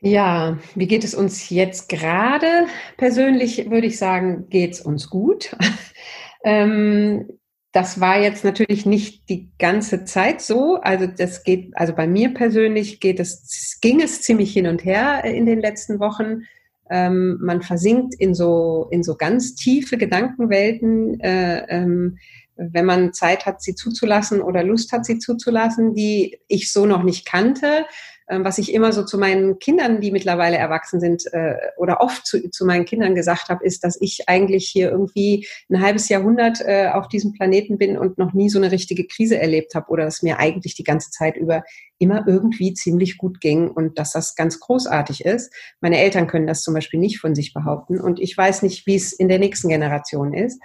Ja, 0.00 0.58
wie 0.74 0.86
geht 0.86 1.04
es 1.04 1.14
uns 1.14 1.48
jetzt 1.48 1.88
gerade? 1.88 2.66
Persönlich 2.98 3.70
würde 3.70 3.86
ich 3.86 3.96
sagen, 3.96 4.50
geht 4.50 4.74
es 4.74 4.80
uns 4.82 5.08
gut. 5.08 5.56
ähm, 6.44 7.38
das 7.74 8.00
war 8.00 8.20
jetzt 8.20 8.44
natürlich 8.44 8.86
nicht 8.86 9.28
die 9.28 9.48
ganze 9.58 10.04
Zeit 10.04 10.40
so. 10.40 10.76
Also 10.80 11.08
das 11.08 11.42
geht, 11.42 11.76
also 11.76 11.92
bei 11.92 12.06
mir 12.06 12.32
persönlich 12.32 13.00
geht 13.00 13.18
es, 13.18 13.78
ging 13.80 14.00
es 14.00 14.22
ziemlich 14.22 14.52
hin 14.52 14.68
und 14.68 14.84
her 14.84 15.24
in 15.24 15.44
den 15.44 15.60
letzten 15.60 15.98
Wochen. 15.98 16.44
Ähm, 16.88 17.36
man 17.40 17.62
versinkt 17.62 18.14
in 18.14 18.32
so, 18.32 18.86
in 18.92 19.02
so 19.02 19.16
ganz 19.16 19.56
tiefe 19.56 19.98
Gedankenwelten, 19.98 21.18
äh, 21.18 21.66
ähm, 21.68 22.18
wenn 22.56 22.84
man 22.84 23.12
Zeit 23.12 23.44
hat, 23.44 23.60
sie 23.60 23.74
zuzulassen 23.74 24.40
oder 24.40 24.62
Lust 24.62 24.92
hat, 24.92 25.04
sie 25.04 25.18
zuzulassen, 25.18 25.94
die 25.94 26.38
ich 26.46 26.70
so 26.70 26.86
noch 26.86 27.02
nicht 27.02 27.26
kannte. 27.26 27.86
Ähm, 28.28 28.44
was 28.44 28.58
ich 28.58 28.72
immer 28.72 28.92
so 28.92 29.04
zu 29.04 29.18
meinen 29.18 29.58
Kindern, 29.58 30.00
die 30.00 30.10
mittlerweile 30.10 30.56
erwachsen 30.56 30.98
sind, 30.98 31.24
äh, 31.32 31.56
oder 31.76 32.00
oft 32.00 32.26
zu, 32.26 32.50
zu 32.50 32.64
meinen 32.64 32.86
Kindern 32.86 33.14
gesagt 33.14 33.50
habe, 33.50 33.64
ist, 33.64 33.84
dass 33.84 34.00
ich 34.00 34.28
eigentlich 34.28 34.68
hier 34.68 34.90
irgendwie 34.90 35.46
ein 35.70 35.82
halbes 35.82 36.08
Jahrhundert 36.08 36.60
äh, 36.60 36.88
auf 36.92 37.08
diesem 37.08 37.32
Planeten 37.32 37.76
bin 37.76 37.98
und 37.98 38.16
noch 38.16 38.32
nie 38.32 38.48
so 38.48 38.58
eine 38.58 38.72
richtige 38.72 39.06
Krise 39.06 39.38
erlebt 39.38 39.74
habe 39.74 39.90
oder 39.90 40.04
dass 40.04 40.22
mir 40.22 40.38
eigentlich 40.38 40.74
die 40.74 40.84
ganze 40.84 41.10
Zeit 41.10 41.36
über 41.36 41.64
immer 41.98 42.24
irgendwie 42.26 42.74
ziemlich 42.74 43.18
gut 43.18 43.40
ging 43.40 43.70
und 43.70 43.98
dass 43.98 44.12
das 44.12 44.34
ganz 44.34 44.58
großartig 44.58 45.24
ist. 45.24 45.52
Meine 45.80 45.98
Eltern 45.98 46.26
können 46.26 46.46
das 46.46 46.62
zum 46.62 46.74
Beispiel 46.74 47.00
nicht 47.00 47.18
von 47.18 47.34
sich 47.34 47.52
behaupten 47.52 48.00
und 48.00 48.20
ich 48.20 48.36
weiß 48.36 48.62
nicht, 48.62 48.86
wie 48.86 48.96
es 48.96 49.12
in 49.12 49.28
der 49.28 49.38
nächsten 49.38 49.68
Generation 49.68 50.34
ist. 50.34 50.60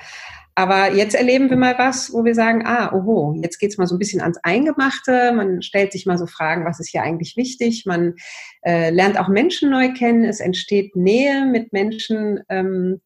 Aber 0.60 0.94
jetzt 0.94 1.16
erleben 1.16 1.50
wir 1.50 1.56
mal 1.56 1.78
was, 1.78 2.12
wo 2.12 2.26
wir 2.26 2.36
sagen, 2.36 2.64
ah, 2.66 2.92
oho, 2.92 3.34
jetzt 3.42 3.60
geht's 3.60 3.78
mal 3.78 3.88
so 3.88 3.96
ein 3.96 3.98
bisschen 3.98 4.20
ans 4.20 4.40
Eingemachte. 4.44 5.32
Man 5.32 5.62
stellt 5.62 5.94
sich 5.94 6.06
mal 6.06 6.18
so 6.18 6.26
Fragen, 6.26 6.66
was 6.66 6.82
ist 6.82 6.90
hier 6.90 7.02
eigentlich 7.02 7.38
wichtig? 7.38 7.86
Man 7.86 8.16
äh, 8.64 8.90
lernt 8.90 9.18
auch 9.18 9.30
Menschen 9.30 9.70
neu 9.70 9.94
kennen. 9.94 10.26
Es 10.26 10.42
entsteht 10.42 10.98
Nähe 10.98 11.46
mit 11.46 11.72
Menschen. 11.72 12.42
Ähm, 12.50 13.00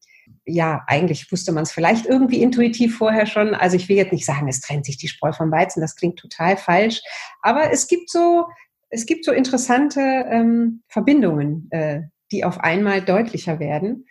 ja, 0.48 0.82
eigentlich 0.88 1.32
wusste 1.32 1.52
man 1.52 1.62
es 1.62 1.72
vielleicht 1.72 2.08
irgendwie 2.08 2.42
intuitiv 2.42 2.98
vorher 2.98 3.28
schon. 3.28 3.54
Also 3.54 3.76
ich 3.76 3.88
will 3.88 3.98
jetzt 3.98 4.14
nicht 4.14 4.26
sagen, 4.26 4.48
es 4.48 4.60
trennt 4.60 4.88
sich 4.88 4.98
die 4.98 5.08
Spreu 5.08 5.32
vom 5.32 5.52
Weizen. 5.52 5.80
Das 5.80 5.96
klingt 5.96 6.18
total 6.18 6.58
falsch. 6.58 7.04
Aber 7.44 7.72
es 7.72 7.88
gibt 7.88 8.10
so, 8.10 8.48
es 8.90 9.06
gibt 9.06 9.26
so 9.26 9.32
interessante 9.32 10.00
ähm, 10.02 10.82
Verbindungen, 10.88 11.68
äh, 11.70 12.02
die 12.32 12.46
auf 12.46 12.62
einmal 12.62 13.04
deutlicher 13.04 13.60
werden. 13.60 14.08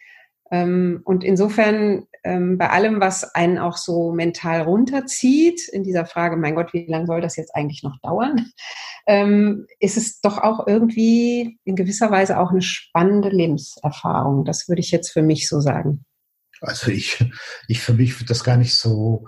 Ähm, 0.52 1.00
und 1.04 1.24
insofern 1.24 2.04
ähm, 2.24 2.58
bei 2.58 2.68
allem, 2.68 3.00
was 3.00 3.24
einen 3.34 3.58
auch 3.58 3.78
so 3.78 4.12
mental 4.12 4.60
runterzieht, 4.60 5.66
in 5.68 5.82
dieser 5.82 6.04
Frage, 6.04 6.36
mein 6.36 6.54
Gott, 6.54 6.74
wie 6.74 6.86
lange 6.86 7.06
soll 7.06 7.22
das 7.22 7.36
jetzt 7.36 7.54
eigentlich 7.56 7.82
noch 7.82 7.98
dauern, 8.00 8.52
ähm, 9.06 9.66
ist 9.80 9.96
es 9.96 10.20
doch 10.20 10.38
auch 10.38 10.66
irgendwie 10.66 11.58
in 11.64 11.74
gewisser 11.74 12.10
Weise 12.10 12.38
auch 12.38 12.50
eine 12.50 12.62
spannende 12.62 13.30
Lebenserfahrung. 13.30 14.44
Das 14.44 14.68
würde 14.68 14.80
ich 14.80 14.90
jetzt 14.90 15.10
für 15.10 15.22
mich 15.22 15.48
so 15.48 15.60
sagen. 15.60 16.04
Also 16.60 16.90
ich, 16.90 17.24
ich 17.66 17.80
für 17.80 17.94
mich 17.94 18.14
würde 18.16 18.28
das 18.28 18.44
gar 18.44 18.58
nicht 18.58 18.76
so 18.76 19.26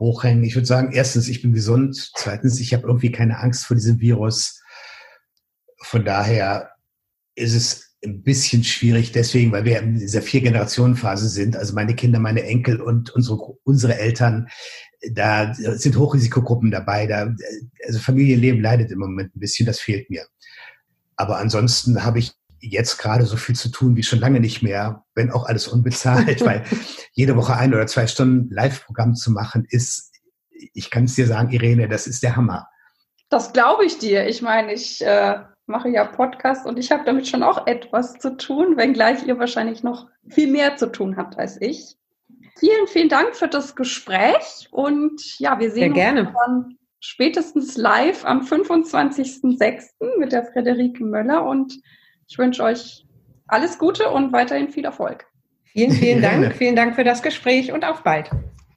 hochhängen. 0.00 0.42
Ich 0.42 0.56
würde 0.56 0.66
sagen, 0.66 0.92
erstens, 0.92 1.28
ich 1.28 1.42
bin 1.42 1.52
gesund. 1.52 2.10
Zweitens, 2.16 2.58
ich 2.58 2.72
habe 2.72 2.86
irgendwie 2.86 3.12
keine 3.12 3.38
Angst 3.38 3.66
vor 3.66 3.76
diesem 3.76 4.00
Virus. 4.00 4.60
Von 5.82 6.04
daher 6.04 6.70
ist 7.34 7.54
es 7.54 7.91
ein 8.04 8.22
bisschen 8.22 8.64
schwierig 8.64 9.12
deswegen, 9.12 9.52
weil 9.52 9.64
wir 9.64 9.80
in 9.80 9.98
dieser 9.98 10.22
Vier-Generationen-Phase 10.22 11.28
sind. 11.28 11.56
Also 11.56 11.74
meine 11.74 11.94
Kinder, 11.94 12.18
meine 12.18 12.42
Enkel 12.42 12.80
und 12.80 13.10
unsere, 13.10 13.36
unsere 13.62 13.98
Eltern, 13.98 14.48
da 15.12 15.54
sind 15.54 15.96
Hochrisikogruppen 15.96 16.70
dabei. 16.70 17.06
Da, 17.06 17.34
also 17.86 17.98
Familienleben 17.98 18.60
leidet 18.60 18.90
im 18.90 18.98
Moment 18.98 19.34
ein 19.36 19.40
bisschen, 19.40 19.66
das 19.66 19.80
fehlt 19.80 20.10
mir. 20.10 20.26
Aber 21.16 21.38
ansonsten 21.38 22.04
habe 22.04 22.18
ich 22.18 22.32
jetzt 22.60 22.98
gerade 22.98 23.26
so 23.26 23.36
viel 23.36 23.56
zu 23.56 23.68
tun 23.70 23.96
wie 23.96 24.02
schon 24.02 24.20
lange 24.20 24.40
nicht 24.40 24.62
mehr, 24.62 25.04
wenn 25.14 25.30
auch 25.30 25.46
alles 25.46 25.68
unbezahlt, 25.68 26.40
weil 26.44 26.64
jede 27.12 27.36
Woche 27.36 27.56
ein 27.56 27.74
oder 27.74 27.86
zwei 27.86 28.06
Stunden 28.06 28.52
Live-Programm 28.52 29.14
zu 29.14 29.30
machen 29.30 29.66
ist, 29.68 30.12
ich 30.74 30.90
kann 30.90 31.04
es 31.04 31.14
dir 31.14 31.26
sagen, 31.26 31.50
Irene, 31.50 31.88
das 31.88 32.06
ist 32.06 32.22
der 32.22 32.36
Hammer. 32.36 32.68
Das 33.28 33.52
glaube 33.52 33.84
ich 33.84 33.98
dir. 33.98 34.28
Ich 34.28 34.42
meine, 34.42 34.72
ich 34.72 35.04
äh, 35.04 35.38
mache 35.66 35.88
ja 35.88 36.04
Podcast 36.04 36.66
und 36.66 36.78
ich 36.78 36.90
habe 36.90 37.04
damit 37.04 37.26
schon 37.26 37.42
auch 37.42 37.66
etwas 37.66 38.14
zu 38.14 38.36
tun, 38.36 38.76
wenngleich 38.76 39.26
ihr 39.26 39.38
wahrscheinlich 39.38 39.82
noch 39.82 40.08
viel 40.28 40.50
mehr 40.50 40.76
zu 40.76 40.90
tun 40.90 41.16
habt 41.16 41.38
als 41.38 41.60
ich. 41.60 41.96
Vielen, 42.58 42.86
vielen 42.86 43.08
Dank 43.08 43.34
für 43.34 43.48
das 43.48 43.74
Gespräch 43.74 44.68
und 44.70 45.38
ja, 45.38 45.58
wir 45.58 45.70
sehen 45.70 45.94
Sehr 45.94 46.12
uns 46.12 46.30
dann 46.46 46.78
spätestens 47.00 47.76
live 47.76 48.24
am 48.24 48.42
25.06. 48.42 50.18
mit 50.18 50.32
der 50.32 50.44
Frederike 50.44 51.02
Möller 51.02 51.44
und 51.44 51.74
ich 52.28 52.38
wünsche 52.38 52.62
euch 52.62 53.06
alles 53.46 53.78
Gute 53.78 54.10
und 54.10 54.32
weiterhin 54.32 54.68
viel 54.70 54.84
Erfolg. 54.84 55.26
Vielen, 55.64 55.92
vielen 55.92 56.22
Dank. 56.22 56.54
Vielen 56.54 56.76
Dank 56.76 56.94
für 56.94 57.04
das 57.04 57.22
Gespräch 57.22 57.72
und 57.72 57.84
auf 57.84 58.02
bald. 58.02 58.30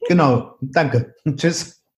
Genau, 0.07 0.55
danke. 0.61 1.15
Tschüss. 1.35 1.84